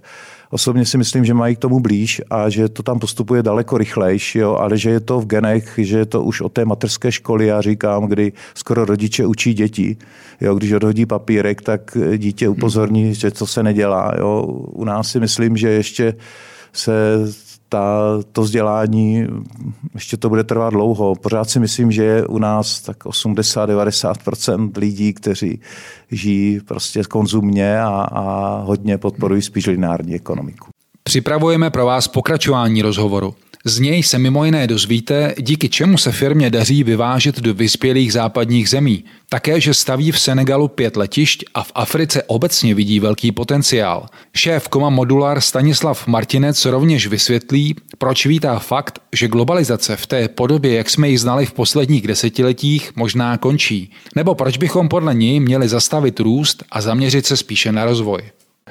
osobně 0.54 0.86
si 0.86 0.98
myslím, 0.98 1.26
že 1.26 1.34
mají 1.34 1.56
k 1.56 1.60
tomu 1.60 1.80
blíž 1.80 2.22
a 2.30 2.50
že 2.50 2.70
to 2.70 2.84
tam 2.84 3.00
postupuje 3.00 3.44
daleko 3.44 3.78
rychlejš, 3.78 4.36
jo, 4.36 4.56
ale 4.56 4.78
že 4.78 4.89
je 4.89 5.00
to 5.00 5.20
v 5.20 5.26
genech, 5.26 5.74
že 5.78 5.98
je 5.98 6.06
to 6.06 6.24
už 6.24 6.42
od 6.42 6.54
té 6.54 6.66
materské 6.66 7.12
školy, 7.12 7.48
já 7.48 7.62
říkám, 7.62 8.06
kdy 8.06 8.32
skoro 8.56 8.86
rodiče 8.86 9.26
učí 9.26 9.54
děti. 9.54 9.98
Jo, 10.42 10.56
když 10.56 10.72
odhodí 10.72 11.06
papírek, 11.06 11.62
tak 11.62 11.98
dítě 12.18 12.50
upozorní, 12.50 13.16
že 13.16 13.32
to 13.32 13.48
se 13.48 13.63
nedělá. 13.63 14.13
Jo. 14.18 14.42
U 14.72 14.84
nás 14.84 15.12
si 15.12 15.20
myslím, 15.20 15.58
že 15.58 15.70
ještě 15.70 16.16
se 16.74 16.94
ta, 17.74 18.20
to 18.32 18.42
vzdělání, 18.42 19.28
ještě 19.94 20.18
to 20.18 20.30
bude 20.30 20.44
trvat 20.44 20.70
dlouho. 20.70 21.16
Pořád 21.16 21.50
si 21.50 21.60
myslím, 21.60 21.92
že 21.92 22.04
je 22.04 22.28
u 22.28 22.38
nás 22.38 22.82
tak 22.82 23.06
80-90% 23.06 24.72
lidí, 24.78 25.14
kteří 25.14 25.62
žijí 26.12 26.60
prostě 26.60 27.04
konzumně 27.04 27.80
a, 27.80 28.08
a 28.12 28.58
hodně 28.62 28.98
podporují 28.98 29.42
spíš 29.42 29.68
lineární 29.68 30.16
ekonomiku. 30.16 30.68
Připravujeme 31.04 31.70
pro 31.70 31.86
vás 31.86 32.08
pokračování 32.08 32.82
rozhovoru. 32.82 33.36
Z 33.65 33.80
něj 33.80 34.04
se 34.04 34.19
mimo 34.19 34.45
jiné 34.45 34.67
dozvíte, 34.67 35.36
díky 35.39 35.69
čemu 35.69 35.97
se 35.97 36.12
firmě 36.12 36.49
daří 36.49 36.84
vyvážet 36.84 37.39
do 37.39 37.54
vyspělých 37.54 38.13
západních 38.13 38.69
zemí. 38.69 39.04
Také, 39.30 39.62
že 39.62 39.73
staví 39.73 40.12
v 40.12 40.19
Senegalu 40.19 40.67
pět 40.67 40.95
letišť 40.97 41.45
a 41.54 41.63
v 41.63 41.71
Africe 41.76 42.23
obecně 42.23 42.76
vidí 42.76 42.99
velký 42.99 43.32
potenciál. 43.32 44.08
Šéf 44.36 44.67
Koma 44.67 44.89
Modular 44.89 45.41
Stanislav 45.41 46.08
Martinec 46.08 46.65
rovněž 46.65 47.08
vysvětlí, 47.08 47.76
proč 47.97 48.26
vítá 48.26 48.60
fakt, 48.60 48.99
že 49.13 49.28
globalizace 49.28 49.95
v 49.95 50.08
té 50.08 50.28
podobě, 50.28 50.76
jak 50.76 50.89
jsme 50.89 51.10
ji 51.10 51.17
znali 51.17 51.45
v 51.45 51.54
posledních 51.54 52.08
desetiletích, 52.08 52.91
možná 52.95 53.38
končí. 53.38 53.91
Nebo 54.15 54.36
proč 54.36 54.58
bychom 54.58 54.89
podle 54.89 55.13
něj 55.15 55.39
měli 55.39 55.67
zastavit 55.67 56.19
růst 56.19 56.63
a 56.71 56.82
zaměřit 56.82 57.26
se 57.26 57.38
spíše 57.38 57.71
na 57.71 57.86
rozvoj. 57.86 58.21